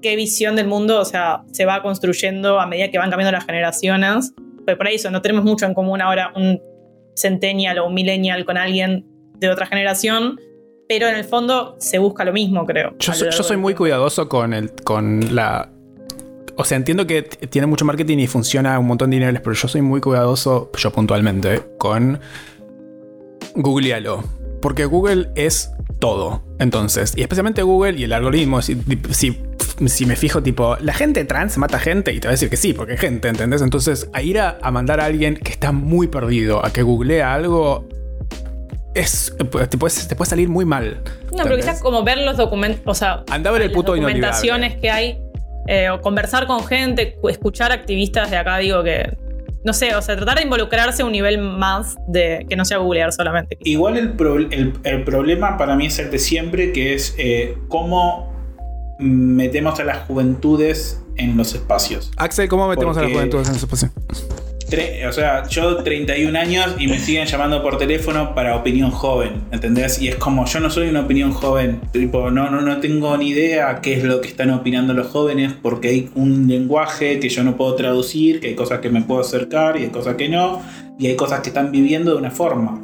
[0.00, 3.44] qué visión del mundo, o sea, se va construyendo a medida que van cambiando las
[3.44, 4.32] generaciones.
[4.76, 6.60] Por ahí eso, no tenemos mucho en común ahora un
[7.16, 9.06] centennial o un millennial con alguien
[9.38, 10.38] de otra generación,
[10.88, 12.94] pero en el fondo se busca lo mismo, creo.
[12.98, 15.70] Yo, soy- yo muy cuidadoso con, el, con la...
[16.56, 19.66] O sea, entiendo que tiene mucho marketing y funciona un montón de niveles, pero yo
[19.68, 22.20] soy muy cuidadoso, yo puntualmente, con
[23.54, 24.22] googlealo.
[24.60, 26.42] Porque Google es todo.
[26.58, 28.76] Entonces, y especialmente Google y el algoritmo, si,
[29.10, 29.38] si,
[29.86, 32.56] si me fijo tipo, la gente trans mata gente, y te va a decir que
[32.56, 33.62] sí, porque hay gente, ¿entendés?
[33.62, 37.32] Entonces, a ir a, a mandar a alguien que está muy perdido a que googlea
[37.34, 37.86] algo,
[38.94, 39.66] es, te, puede,
[40.08, 41.00] te puede salir muy mal.
[41.36, 43.92] No, pero quizás como ver los documentos, o sea, Anda a ver el las puto
[43.94, 44.80] documentaciones inolvidable.
[44.80, 45.18] que hay,
[45.68, 49.16] eh, o conversar con gente, cu- escuchar activistas de acá, digo que,
[49.64, 52.78] no sé, o sea, tratar de involucrarse a un nivel más de que no sea
[52.78, 53.56] googlear solamente.
[53.56, 53.68] quizás.
[53.70, 57.56] Igual el, pro- el- el problema para mí es el de siempre, que es eh,
[57.68, 58.29] cómo
[59.00, 62.10] metemos a las juventudes en los espacios.
[62.16, 63.90] Axel, ¿cómo metemos a la Porque- juventud en su espacio?
[64.70, 69.42] Tre- o sea, yo 31 años y me siguen llamando por teléfono para opinión joven,
[69.50, 70.00] ¿entendés?
[70.00, 73.30] Y es como, yo no soy una opinión joven, tipo, no, no, no tengo ni
[73.30, 77.42] idea qué es lo que están opinando los jóvenes, porque hay un lenguaje que yo
[77.42, 80.62] no puedo traducir, que hay cosas que me puedo acercar y hay cosas que no,
[81.00, 82.80] y hay cosas que están viviendo de una forma.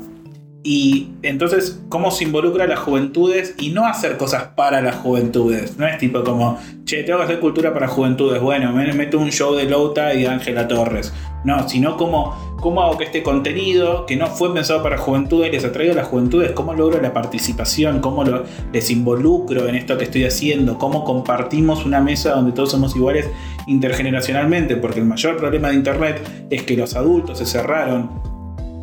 [0.69, 5.79] Y entonces, ¿cómo se involucra a las juventudes y no hacer cosas para las juventudes?
[5.79, 8.43] No es tipo como, che, tengo que hacer cultura para juventudes.
[8.43, 11.13] Bueno, me meto un show de Louta y Ángela Torres.
[11.45, 15.65] No, sino cómo, cómo hago que este contenido, que no fue pensado para juventudes, les
[15.65, 18.25] atraigo a las juventudes, cómo logro la participación, cómo
[18.73, 23.31] les involucro en esto que estoy haciendo, cómo compartimos una mesa donde todos somos iguales
[23.69, 28.26] intergeneracionalmente, porque el mayor problema de Internet es que los adultos se cerraron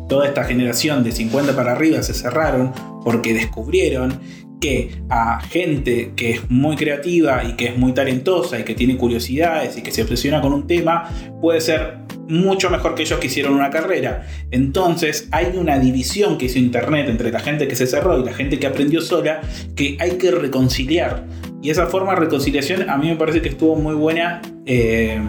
[0.08, 2.72] toda esta generación de 50 para arriba se cerraron
[3.04, 4.20] porque descubrieron
[4.60, 8.96] que a gente que es muy creativa y que es muy talentosa y que tiene
[8.96, 11.98] curiosidades y que se obsesiona con un tema puede ser
[12.28, 14.26] mucho mejor que ellos que hicieron una carrera.
[14.50, 18.32] Entonces hay una división que hizo Internet entre la gente que se cerró y la
[18.32, 19.42] gente que aprendió sola
[19.76, 21.26] que hay que reconciliar.
[21.62, 24.40] Y esa forma de reconciliación a mí me parece que estuvo muy buena.
[24.66, 25.20] eh,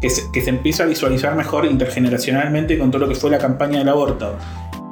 [0.00, 3.88] que se, empieza a visualizar mejor intergeneracionalmente con todo lo que fue la campaña del
[3.88, 4.36] aborto.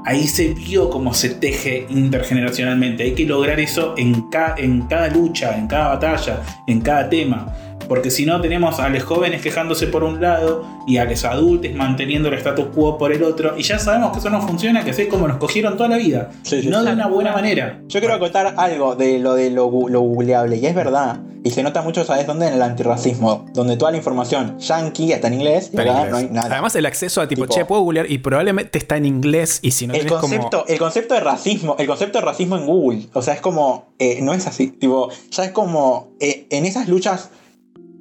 [0.05, 3.03] Ahí se vio cómo se teje intergeneracionalmente.
[3.03, 7.53] Hay que lograr eso en, ca- en cada lucha, en cada batalla, en cada tema.
[7.89, 11.73] Porque si no, tenemos a los jóvenes quejándose por un lado y a los adultos
[11.75, 13.55] manteniendo el status quo por el otro.
[13.57, 15.97] Y ya sabemos que eso no funciona, que así es como nos cogieron toda la
[15.97, 16.31] vida.
[16.43, 16.87] Sí, sí, no sí.
[16.87, 17.81] de una buena manera.
[17.89, 21.21] Yo quiero acotar algo de lo de lo, lo googleable, y es verdad.
[21.45, 22.49] Y se nota mucho, ¿sabes dónde?
[22.49, 26.11] En el antirracismo, donde toda la información yankee está en inglés, y Está en inglés.
[26.11, 26.49] no hay nada.
[26.53, 29.71] Además, el acceso a tipo, Tipo- che, puedo googlear y probablemente está en inglés y
[29.71, 30.65] si no el concepto, como.
[30.67, 34.19] el concepto de racismo, el concepto de racismo en Google, o sea, es como, eh,
[34.21, 37.31] no es así, tipo, ya es como, eh, en esas luchas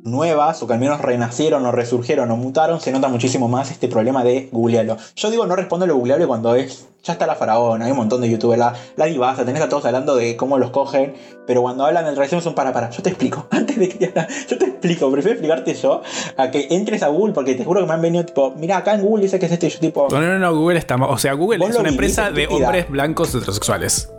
[0.08, 3.88] nuevas, o que al menos renacieron o resurgieron o mutaron, se nota muchísimo más este
[3.88, 4.97] problema de googlearlo.
[5.16, 8.22] Yo digo, no respondo lo googleable cuando es, ya está la faraona, hay un montón
[8.22, 11.14] de youtubers, la, la divasa, tenés a todos hablando de cómo los cogen,
[11.45, 14.05] pero cuando hablan del racismo son para, para, yo te explico, antes de que te
[14.08, 16.01] habla- yo te explico, prefiero explicarte yo
[16.38, 18.93] a que entres a Google, porque te juro que me han venido tipo, mira, acá
[18.95, 20.08] en Google dice que es este, y yo tipo...
[20.10, 20.95] No, no, no, Google está.
[20.95, 24.10] O sea, Google es una empresa de hombres blancos heterosexuales.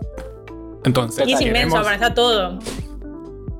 [0.84, 2.58] Entonces, Y es inmenso, está todo.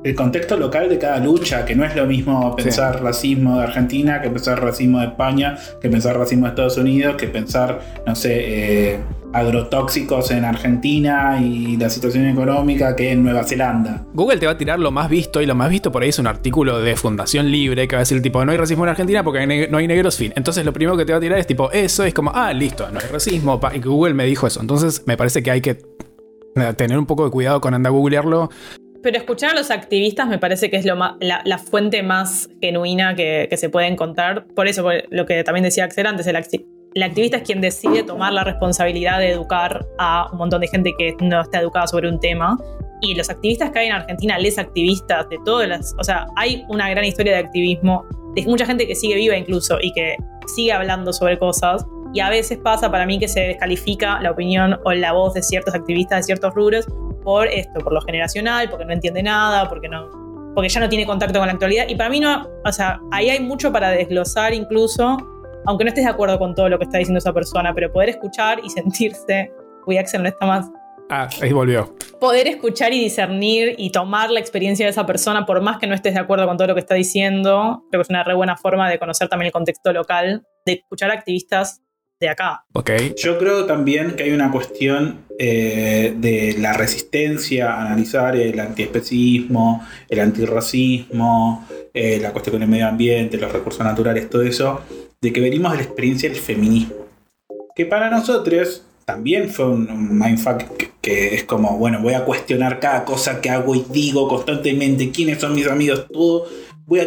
[0.05, 4.23] El contexto local de cada lucha, que no es lo mismo pensar racismo de Argentina
[4.23, 8.93] que pensar racismo de España, que pensar racismo de Estados Unidos, que pensar, no sé,
[8.93, 9.01] eh,
[9.33, 14.07] agrotóxicos en Argentina y la situación económica que en Nueva Zelanda.
[14.15, 16.19] Google te va a tirar lo más visto y lo más visto por ahí es
[16.19, 19.23] un artículo de Fundación Libre que va a decir tipo no hay racismo en Argentina
[19.25, 20.33] porque hay no hay negros fin.
[20.37, 22.89] Entonces lo primero que te va a tirar es tipo eso es como ah listo
[22.91, 24.61] no hay racismo y Google me dijo eso.
[24.61, 25.79] Entonces me parece que hay que
[26.57, 28.51] eh, tener un poco de cuidado con andar a googlearlo.
[29.03, 33.47] Pero escuchar a los activistas me parece que es lo la, fuente más genuina que,
[33.49, 34.47] que se puede encontrar.
[34.55, 36.37] Por eso, lo que también decía Axel antes, el,
[36.95, 40.95] el activista es quien decide tomar la responsabilidad de educar a un montón de gente
[40.99, 42.59] que no está educada sobre un tema.
[43.01, 45.95] Y los activistas que hay en Argentina, les activistas de todas las...
[45.99, 49.79] O sea, hay una gran historia de activismo, de mucha gente que sigue viva incluso
[49.81, 50.17] y que
[50.49, 51.87] sigue hablando sobre cosas.
[52.15, 55.43] Y a veces pasa para mí que se descalifica la opinión o la voz de
[55.43, 56.87] ciertos activistas de ciertos rubros
[57.23, 61.07] por esto, por lo generacional, porque no entiende nada, porque no porque ya no tiene
[61.07, 64.53] contacto con la actualidad y para mí no, o sea, ahí hay mucho para desglosar
[64.53, 65.17] incluso,
[65.67, 68.09] aunque no estés de acuerdo con todo lo que está diciendo esa persona, pero poder
[68.09, 69.53] escuchar y sentirse,
[69.87, 70.69] uy, Axel no está más,
[71.11, 71.95] Ah, ahí volvió.
[72.21, 75.95] poder escuchar y discernir y tomar la experiencia de esa persona por más que no
[75.95, 78.57] estés de acuerdo con todo lo que está diciendo, creo que es una re buena
[78.57, 81.81] forma de conocer también el contexto local, de escuchar activistas
[82.21, 82.65] de acá.
[82.73, 82.91] Ok.
[83.17, 89.87] Yo creo también que hay una cuestión eh, de la resistencia a analizar el antiespecismo,
[90.09, 94.83] el antirracismo, eh, la cuestión con el medio ambiente, los recursos naturales, todo eso,
[95.21, 96.95] de que venimos de la experiencia del feminismo.
[97.75, 102.25] Que para nosotros también fue un, un mindfuck que, que es como, bueno, voy a
[102.25, 106.47] cuestionar cada cosa que hago y digo constantemente, quiénes son mis amigos, todo.
[106.89, 107.07] Voy a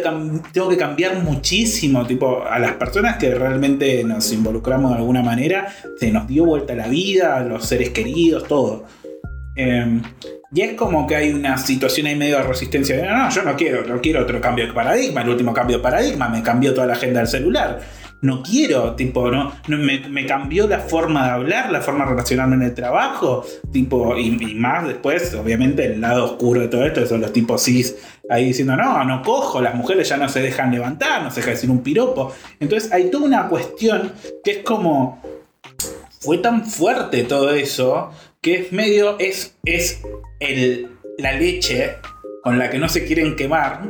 [0.52, 5.66] tengo que cambiar muchísimo, tipo, a las personas que realmente nos involucramos de alguna manera,
[5.98, 8.84] se nos dio vuelta la vida, a los seres queridos, todo.
[9.56, 10.00] Eh,
[10.54, 12.96] y es como que hay una situación ahí medio de resistencia.
[12.96, 15.22] de, No, no, yo no quiero, no quiero otro cambio de paradigma.
[15.22, 17.80] El último cambio de paradigma me cambió toda la agenda del celular.
[18.22, 22.56] No quiero, tipo, no, no, me, cambió la forma de hablar, la forma de relacionarme
[22.56, 27.20] en el trabajo, tipo, y, más después, obviamente, el lado oscuro de todo esto, son
[27.20, 27.96] los tipos cis
[28.30, 31.50] ahí diciendo, no, no cojo, las mujeres ya no se dejan levantar, no se deja
[31.50, 32.32] decir un piropo.
[32.60, 34.12] Entonces hay toda una cuestión
[34.42, 35.20] que es como,
[36.20, 38.10] fue tan fuerte todo eso
[38.40, 40.00] que es medio, es, es
[40.40, 41.96] el, la leche
[42.42, 43.82] con la que no se quieren quemar.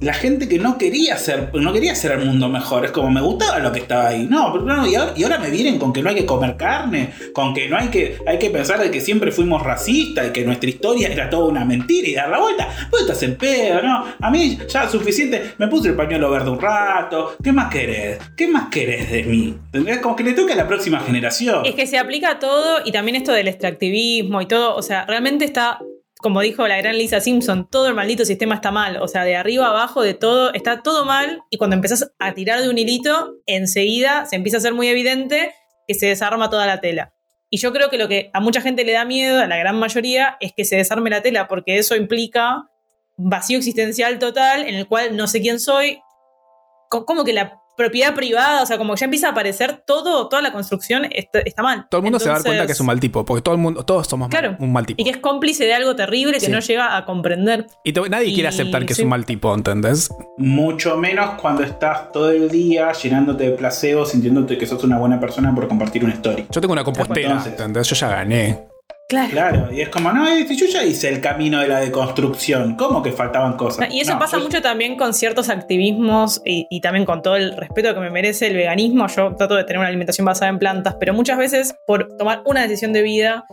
[0.00, 3.20] La gente que no quería hacer, no quería hacer el mundo mejor, es como me
[3.20, 4.28] gustaba lo que estaba ahí.
[4.30, 7.12] No, pero no, y ahora, ahora me vienen con que no hay que comer carne,
[7.32, 10.44] con que no hay que, hay que pensar de que siempre fuimos racistas y que
[10.44, 12.68] nuestra historia era toda una mentira y dar la vuelta.
[12.90, 14.04] Vos estás en pedo, ¿no?
[14.20, 17.36] A mí ya suficiente, me puse el pañuelo verde un rato.
[17.42, 18.18] ¿Qué más querés?
[18.36, 19.56] ¿Qué más querés de mí?
[20.00, 21.64] Como que le toca a la próxima generación.
[21.64, 25.06] Es que se aplica a todo y también esto del extractivismo y todo, o sea,
[25.06, 25.80] realmente está,
[26.20, 29.36] como dijo la gran Lisa Simpson, todo el maldito sistema está mal, o sea, de
[29.36, 31.42] arriba abajo, de todo, está todo mal.
[31.50, 35.54] Y cuando empezás a tirar de un hilito, enseguida se empieza a ser muy evidente
[35.86, 37.12] que se desarma toda la tela.
[37.50, 39.78] Y yo creo que lo que a mucha gente le da miedo, a la gran
[39.78, 42.68] mayoría, es que se desarme la tela, porque eso implica
[43.16, 46.00] vacío existencial total en el cual no sé quién soy,
[46.90, 50.28] co- como que la propiedad privada, o sea, como que ya empieza a aparecer todo,
[50.28, 51.86] toda la construcción está, está mal.
[51.88, 53.54] Todo el mundo se va a dar cuenta que es un mal tipo, porque todo
[53.54, 55.00] el mundo, todos somos mal- un mal tipo.
[55.00, 56.50] Y que es cómplice de algo terrible que Sí.
[56.52, 57.66] no llega a comprender.
[57.84, 60.10] Y nadie quiere aceptar que es un mal tipo, ¿entendés?
[60.36, 65.18] Mucho menos cuando estás todo el día llenándote de placebo, sintiéndote que sos una buena
[65.20, 66.44] persona por compartir una historia.
[66.50, 67.52] Yo tengo una compostera, Entonces.
[67.52, 67.88] ¿entendés?
[67.88, 68.67] Yo ya gané.
[69.08, 69.30] Claro.
[69.30, 73.10] Claro, y es como, no, yo ya hice el camino de la deconstrucción, ¿cómo que
[73.12, 73.88] faltaban cosas?
[73.90, 77.36] Y eso No, pasa yo- mucho también con ciertos activismos y, y también con todo
[77.36, 79.06] el respeto que me merece el veganismo.
[79.08, 82.60] Yo trato de tener una alimentación basada en plantas, pero muchas veces por tomar una
[82.60, 83.46] decisión de vida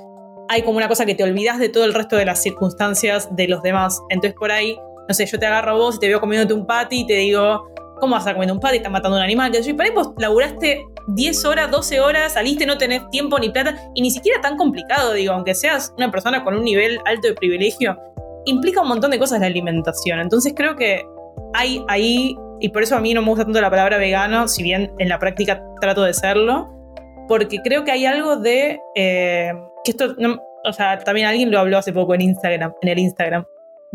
[0.50, 3.48] hay como una cosa que te olvidas de todo el resto de las circunstancias de
[3.48, 4.02] los demás.
[4.10, 4.78] Entonces por ahí
[5.08, 7.14] no sé, yo te agarro a vos y te veo comiéndote un patty y te
[7.14, 7.66] digo,
[8.00, 8.78] ¿cómo vas a comer un patty?
[8.78, 9.52] Estás matando un animal.
[9.52, 13.40] Que yo, y para ahí vos laburaste 10 horas, 12 horas, saliste, no tenés tiempo
[13.40, 17.00] ni plata, y ni siquiera tan complicado, digo, aunque seas una persona con un nivel
[17.06, 17.98] alto de privilegio,
[18.46, 20.20] implica un montón de cosas la alimentación.
[20.20, 21.06] Entonces creo que
[21.54, 24.64] hay ahí, y por eso a mí no me gusta tanto la palabra vegano, si
[24.64, 26.70] bien en la práctica trato de serlo,
[27.28, 29.52] porque creo que hay algo de eh,
[29.84, 30.16] que esto,
[30.64, 33.46] o sea, también alguien lo habló hace poco en Instagram, en el Instagram,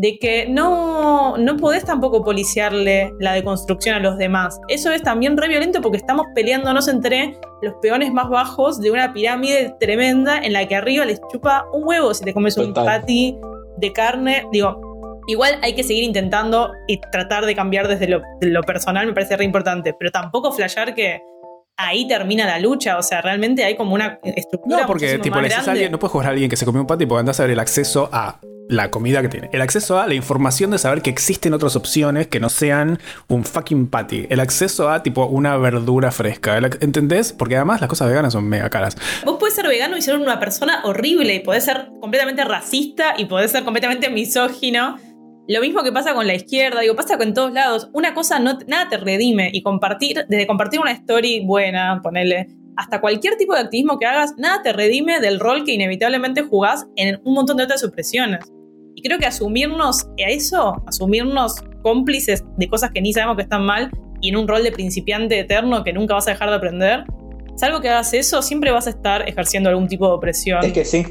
[0.01, 4.59] de que no, no podés tampoco policiarle la deconstrucción a los demás.
[4.67, 9.13] Eso es también re violento porque estamos peleándonos entre los peones más bajos de una
[9.13, 13.01] pirámide tremenda en la que arriba les chupa un huevo si te comes un Total.
[13.01, 13.37] patty
[13.77, 14.47] de carne.
[14.51, 19.05] Digo, igual hay que seguir intentando y tratar de cambiar desde lo, de lo personal,
[19.05, 21.21] me parece re importante, pero tampoco flashear que
[21.77, 25.49] ahí termina la lucha, o sea, realmente hay como una estructura No, porque tipo, le
[25.49, 27.39] decís a alguien, no puedes jugar a alguien que se comió un patty porque andás
[27.39, 28.39] a ver el acceso a
[28.71, 29.49] la comida que tiene.
[29.51, 33.43] El acceso a la información de saber que existen otras opciones que no sean un
[33.43, 34.27] fucking patty.
[34.29, 36.57] El acceso a tipo una verdura fresca.
[36.79, 37.33] ¿Entendés?
[37.33, 38.97] Porque además las cosas veganas son mega caras.
[39.25, 43.25] Vos podés ser vegano y ser una persona horrible, y podés ser completamente racista y
[43.25, 44.97] podés ser completamente misógino.
[45.49, 47.89] Lo mismo que pasa con la izquierda, digo, pasa con todos lados.
[47.91, 52.47] Una cosa no, nada te redime y compartir, desde compartir una story buena, ponerle,
[52.77, 56.87] hasta cualquier tipo de activismo que hagas, nada te redime del rol que inevitablemente jugás
[56.95, 58.39] en un montón de otras opresiones.
[58.95, 63.65] Y creo que asumirnos a eso, asumirnos cómplices de cosas que ni sabemos que están
[63.65, 63.89] mal
[64.21, 67.03] y en un rol de principiante eterno que nunca vas a dejar de aprender,
[67.55, 70.63] salvo que hagas eso, siempre vas a estar ejerciendo algún tipo de opresión.
[70.63, 71.05] Es que sí.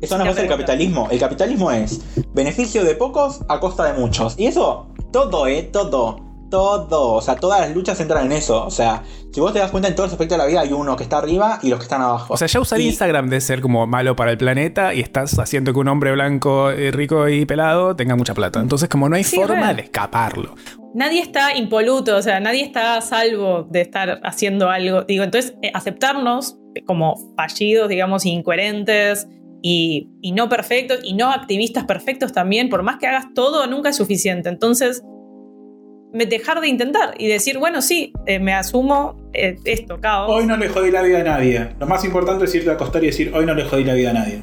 [0.00, 1.08] Eso no es el capitalismo.
[1.10, 2.00] El capitalismo es
[2.34, 4.34] beneficio de pocos a costa de muchos.
[4.38, 5.62] Y eso, todo, ¿eh?
[5.72, 6.20] Todo.
[6.54, 7.12] Todo.
[7.14, 8.64] O sea, todas las luchas entran en eso.
[8.64, 9.02] O sea,
[9.32, 11.02] si vos te das cuenta en todos los aspectos de la vida, hay uno que
[11.02, 12.32] está arriba y los que están abajo.
[12.32, 15.38] O sea, ya usar Y- Instagram de ser como malo para el planeta y estás
[15.38, 18.60] haciendo que un hombre blanco, eh, rico y pelado tenga mucha plata.
[18.60, 20.54] Entonces, como no hay Sí, forma de escaparlo.
[20.94, 25.02] Nadie está impoluto, o sea, nadie está a salvo de estar haciendo algo.
[25.02, 29.26] Digo, entonces, eh, aceptarnos como fallidos, digamos, incoherentes
[29.62, 33.88] y, y no perfectos y no activistas perfectos también, por más que hagas todo, nunca
[33.88, 34.48] es suficiente.
[34.48, 35.02] Entonces,
[36.14, 40.30] dejar de intentar y decir, bueno, sí, eh, me asumo eh, esto, caos.
[40.30, 41.70] Hoy no le jodí la vida a nadie.
[41.78, 44.10] Lo más importante es irte a acostar y decir, hoy no le jodí la vida
[44.10, 44.42] a nadie.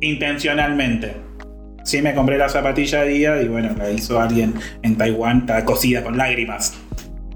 [0.00, 1.14] Intencionalmente.
[1.84, 5.64] Sí me compré la zapatilla de día y bueno, la hizo alguien en Taiwán, está
[5.64, 6.74] cosida con lágrimas.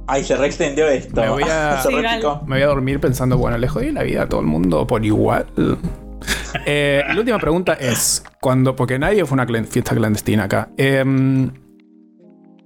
[0.08, 1.20] Ay, se reextendió esto.
[1.20, 2.42] Me voy a- Se Sí, repicó.
[2.46, 5.04] Me voy a dormir pensando, bueno, le jodí la vida a todo el mundo por
[5.04, 5.46] igual.
[6.64, 11.50] Eh, la última pregunta es, cuando, porque nadie fue una fiesta clandestina acá, em,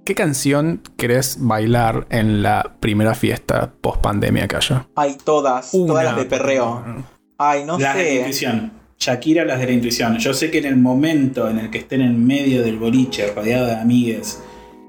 [0.05, 4.87] ¿qué canción querés bailar en la primera fiesta post pandemia que haya?
[4.95, 5.71] Ay, todas.
[5.71, 6.83] todas las de perreo.
[7.37, 8.15] Ay, no las de la sé.
[8.15, 8.71] intuición.
[8.99, 10.17] Shakira, las de la intuición.
[10.19, 13.65] Yo sé que en el momento en el que estén en medio del boliche, rodeado
[13.65, 14.43] de amigues,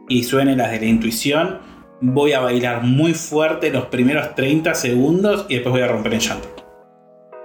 [0.09, 1.61] y suene las de la intuición,
[2.01, 6.21] voy a bailar muy fuerte los primeros 30 segundos y después voy a romper en
[6.21, 6.52] llanto.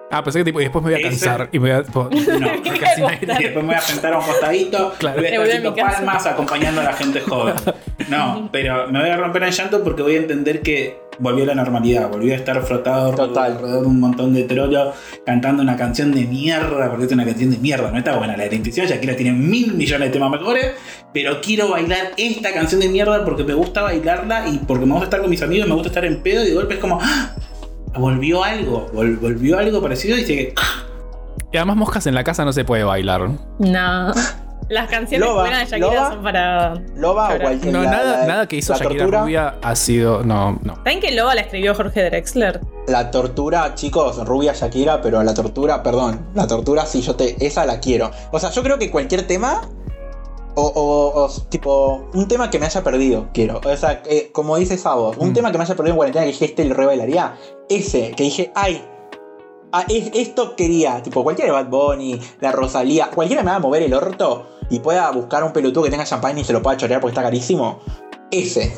[0.10, 1.92] Ah, pensé que tipo, y después me voy a Ese- cansar y me voy a...
[1.94, 2.10] No,
[2.80, 5.20] casi nadie- y después me voy a sentar a un costadito Claro.
[5.20, 7.56] y voy a Me voy a estar palmas acompañando a la gente joven.
[8.10, 11.48] No, pero me voy a romper en llanto porque voy a entender que volvió a
[11.48, 13.54] la normalidad, volvió a estar frotado Total.
[13.54, 14.94] alrededor de un montón de trollos
[15.26, 18.44] cantando una canción de mierda, porque es una canción de mierda, no está buena la
[18.44, 20.74] de la intuición, Shakira tiene mil millones de temas mejores,
[21.12, 25.06] pero quiero bailar esta canción de mierda porque me gusta bailarla y porque me gusta
[25.06, 27.34] estar con mis amigos, me gusta estar en pedo y de golpe es como, ¡ah!
[27.98, 30.54] Volvió algo, vol- volvió algo parecido y dice que
[31.52, 33.30] Y además moscas en la casa no se puede bailar.
[33.60, 34.14] No.
[34.70, 36.10] Las canciones Loba, buenas de Shakira Loba.
[36.12, 36.74] son para.
[36.98, 39.76] Loba o cualquier No, la- nada, la- nada que hizo la Shakira tortura, Rubia ha
[39.78, 40.24] sido...
[40.26, 40.76] No, no.
[40.76, 42.60] ¿Saben que Loba la escribió Jorge Drexler?
[42.90, 47.66] La tortura, chicos, rubia Shakira, pero la tortura, perdón, la tortura sí yo te, esa
[47.66, 48.12] la quiero.
[48.32, 49.62] O sea, yo creo que cualquier tema
[50.58, 53.62] o, o- o, tipo un tema que me haya perdido, quiero.
[53.64, 55.34] O sea, eh, como dices a vos, un Mm.
[55.34, 57.36] tema que me haya perdido en cuarentena que dije este el re bailaría,
[57.70, 58.84] ese que dije, ay,
[59.72, 63.60] ah, es- esto quería, tipo cualquiera de Bad Bunny, la Rosalía, cualquiera me va a
[63.60, 66.76] mover el orto y pueda buscar un pelotudo que tenga champán y se lo pueda
[66.78, 67.80] chorear porque está carísimo.
[68.32, 68.74] Ese.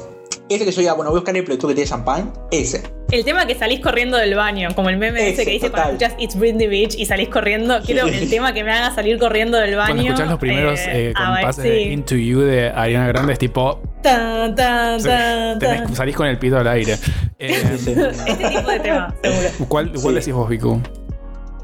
[0.49, 2.81] Ese que yo diga, bueno, voy a buscar el pelotudo que tiene champán, ese.
[3.11, 5.83] El tema que salís corriendo del baño, como el meme ese Ese, que dice total.
[5.83, 7.79] cuando escuchas It's Britney Beach y salís corriendo.
[7.85, 9.93] Quiero el tema que me haga salir corriendo del baño.
[9.93, 11.69] Cuando escuchás los primeros eh, eh, ah, compases sí.
[11.69, 13.81] de Into You de Ariana Grande es tipo...
[14.03, 15.95] Tan, tan, tan, tenés- tan.
[15.95, 16.93] salís con el pito al aire.
[17.39, 17.91] Eh, Ese.
[18.27, 19.49] Este tipo de tema, seguro.
[19.67, 20.19] ¿Cuál, cuál Sí.
[20.19, 20.81] decís vos, Vicu?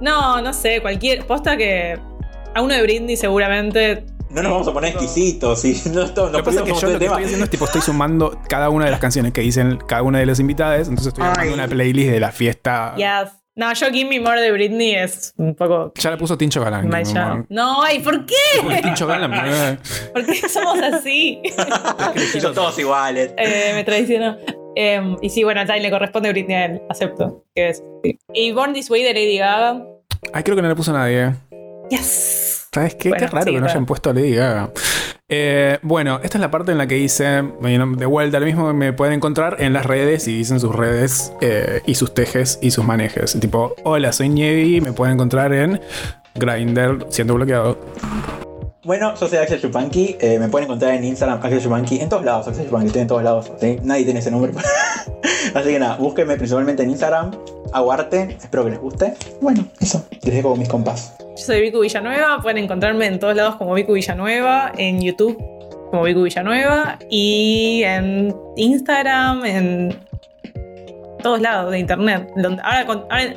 [0.01, 1.25] No, no sé, cualquier.
[1.25, 1.97] Posta que.
[2.53, 4.03] A uno de Britney seguramente.
[4.35, 6.89] No nos vamos a poner exquisitos y no estamos Lo que pasa es que yo
[6.89, 9.77] lo que estoy haciendo es tipo, estoy sumando cada una de las canciones que dicen
[9.87, 12.95] cada una de los invitados, entonces estoy armando una playlist de la fiesta.
[12.97, 13.31] Yes.
[13.57, 15.93] No, yo Give Me More de Britney es un poco.
[15.95, 16.89] Ya le puso Tincho Galán.
[17.47, 18.81] No, ay, ¿por qué?
[18.83, 19.31] Tincho Galán.
[19.45, 19.77] eh.
[20.11, 21.41] ¿Por qué somos así?
[22.41, 23.33] Son todos iguales.
[23.37, 24.35] Eh, me traicionó.
[24.75, 27.45] Em, y sí, bueno, a Ty le corresponde Britney a él, acepto.
[27.55, 28.19] Que es, sí.
[28.33, 29.81] Y Born This Way de Lady Gaga.
[30.33, 31.33] Ay, creo que no le puso nadie.
[31.89, 32.64] Yes.
[32.75, 33.07] ¿Sabes qué?
[33.07, 34.69] Bueno, qué raro sí, que no hayan puesto a Lady Gaga.
[35.29, 38.67] Eh, bueno, esta es la parte en la que dice, bueno, de vuelta, lo mismo
[38.67, 42.59] que me pueden encontrar en las redes y dicen sus redes eh, y sus tejes
[42.61, 43.39] y sus manejes.
[43.39, 45.79] Tipo, hola, soy Nievi, me pueden encontrar en
[46.35, 47.79] Grindr siendo bloqueado.
[48.85, 50.15] Bueno, yo soy Axel Chupanqui.
[50.21, 52.01] eh, me pueden encontrar en Instagram, Axel Chupanqui.
[52.01, 53.51] En todos lados, Axel Chupanqui, estoy en todos lados.
[53.59, 53.79] ¿sí?
[53.81, 54.51] Nadie tiene ese nombre.
[55.55, 57.31] Así que nada, búsquenme principalmente en Instagram.
[57.73, 59.15] Hago arte, espero que les guste.
[59.41, 60.05] Bueno, eso.
[60.21, 61.15] Les dejo mis compas.
[61.19, 62.39] Yo soy Vicu Villanueva.
[62.43, 64.71] Pueden encontrarme en todos lados como Vicu Villanueva.
[64.77, 65.35] En YouTube
[65.89, 66.99] como Vicu Villanueva.
[67.09, 69.99] Y en Instagram, en
[71.23, 72.29] todos lados de internet.
[72.63, 73.33] Ahora, ahora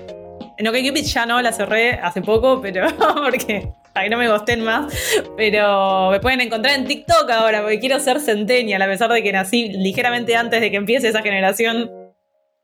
[0.58, 4.62] en OkCupid ya no la cerré hace poco, pero porque para que no me gosten
[4.62, 4.92] más.
[5.36, 9.32] Pero me pueden encontrar en TikTok ahora, porque quiero ser centennial, a pesar de que
[9.32, 11.90] nací ligeramente antes de que empiece esa generación.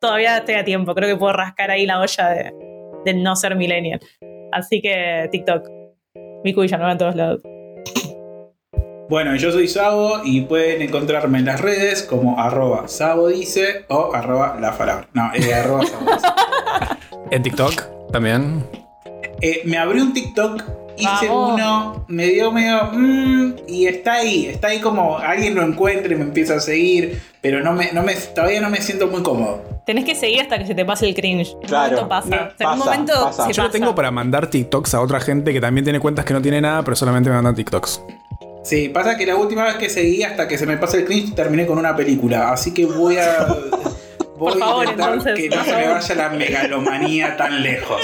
[0.01, 0.95] Todavía estoy a tiempo.
[0.95, 2.53] Creo que puedo rascar ahí la olla de,
[3.05, 3.99] de no ser millennial.
[4.53, 5.69] Así que TikTok.
[6.45, 7.43] Miku Villanueva en todos lados.
[9.09, 14.15] Bueno, yo soy Sabo y pueden encontrarme en las redes como arroba Sabo dice o
[14.15, 15.09] arroba la palabra.
[15.15, 16.29] No, eh, arroba Sabo dice.
[17.31, 18.65] En TikTok también.
[19.41, 21.55] Eh, me abrí un TikTok, hice Vamos.
[21.55, 22.91] uno, me dio medio.
[22.93, 27.21] mm, y está ahí, está ahí como alguien lo encuentra y me empieza a seguir,
[27.41, 29.63] pero no me, no me, todavía no me siento muy cómodo.
[29.87, 31.55] Tenés que seguir hasta que se te pase el cringe.
[31.67, 32.07] Claro.
[32.07, 32.29] momento pasa.
[32.29, 33.47] No, O sea, en un momento pasa.
[33.47, 36.33] se Yo lo tengo para mandar TikToks a otra gente que también tiene cuentas que
[36.33, 38.01] no tiene nada, pero solamente me mandan TikToks.
[38.63, 41.35] Sí, pasa que la última vez que seguí hasta que se me pase el cringe
[41.35, 43.47] terminé con una película, así que voy a.
[44.37, 48.01] Voy Por favor, a intentar entonces, que no se me vaya la megalomanía tan lejos.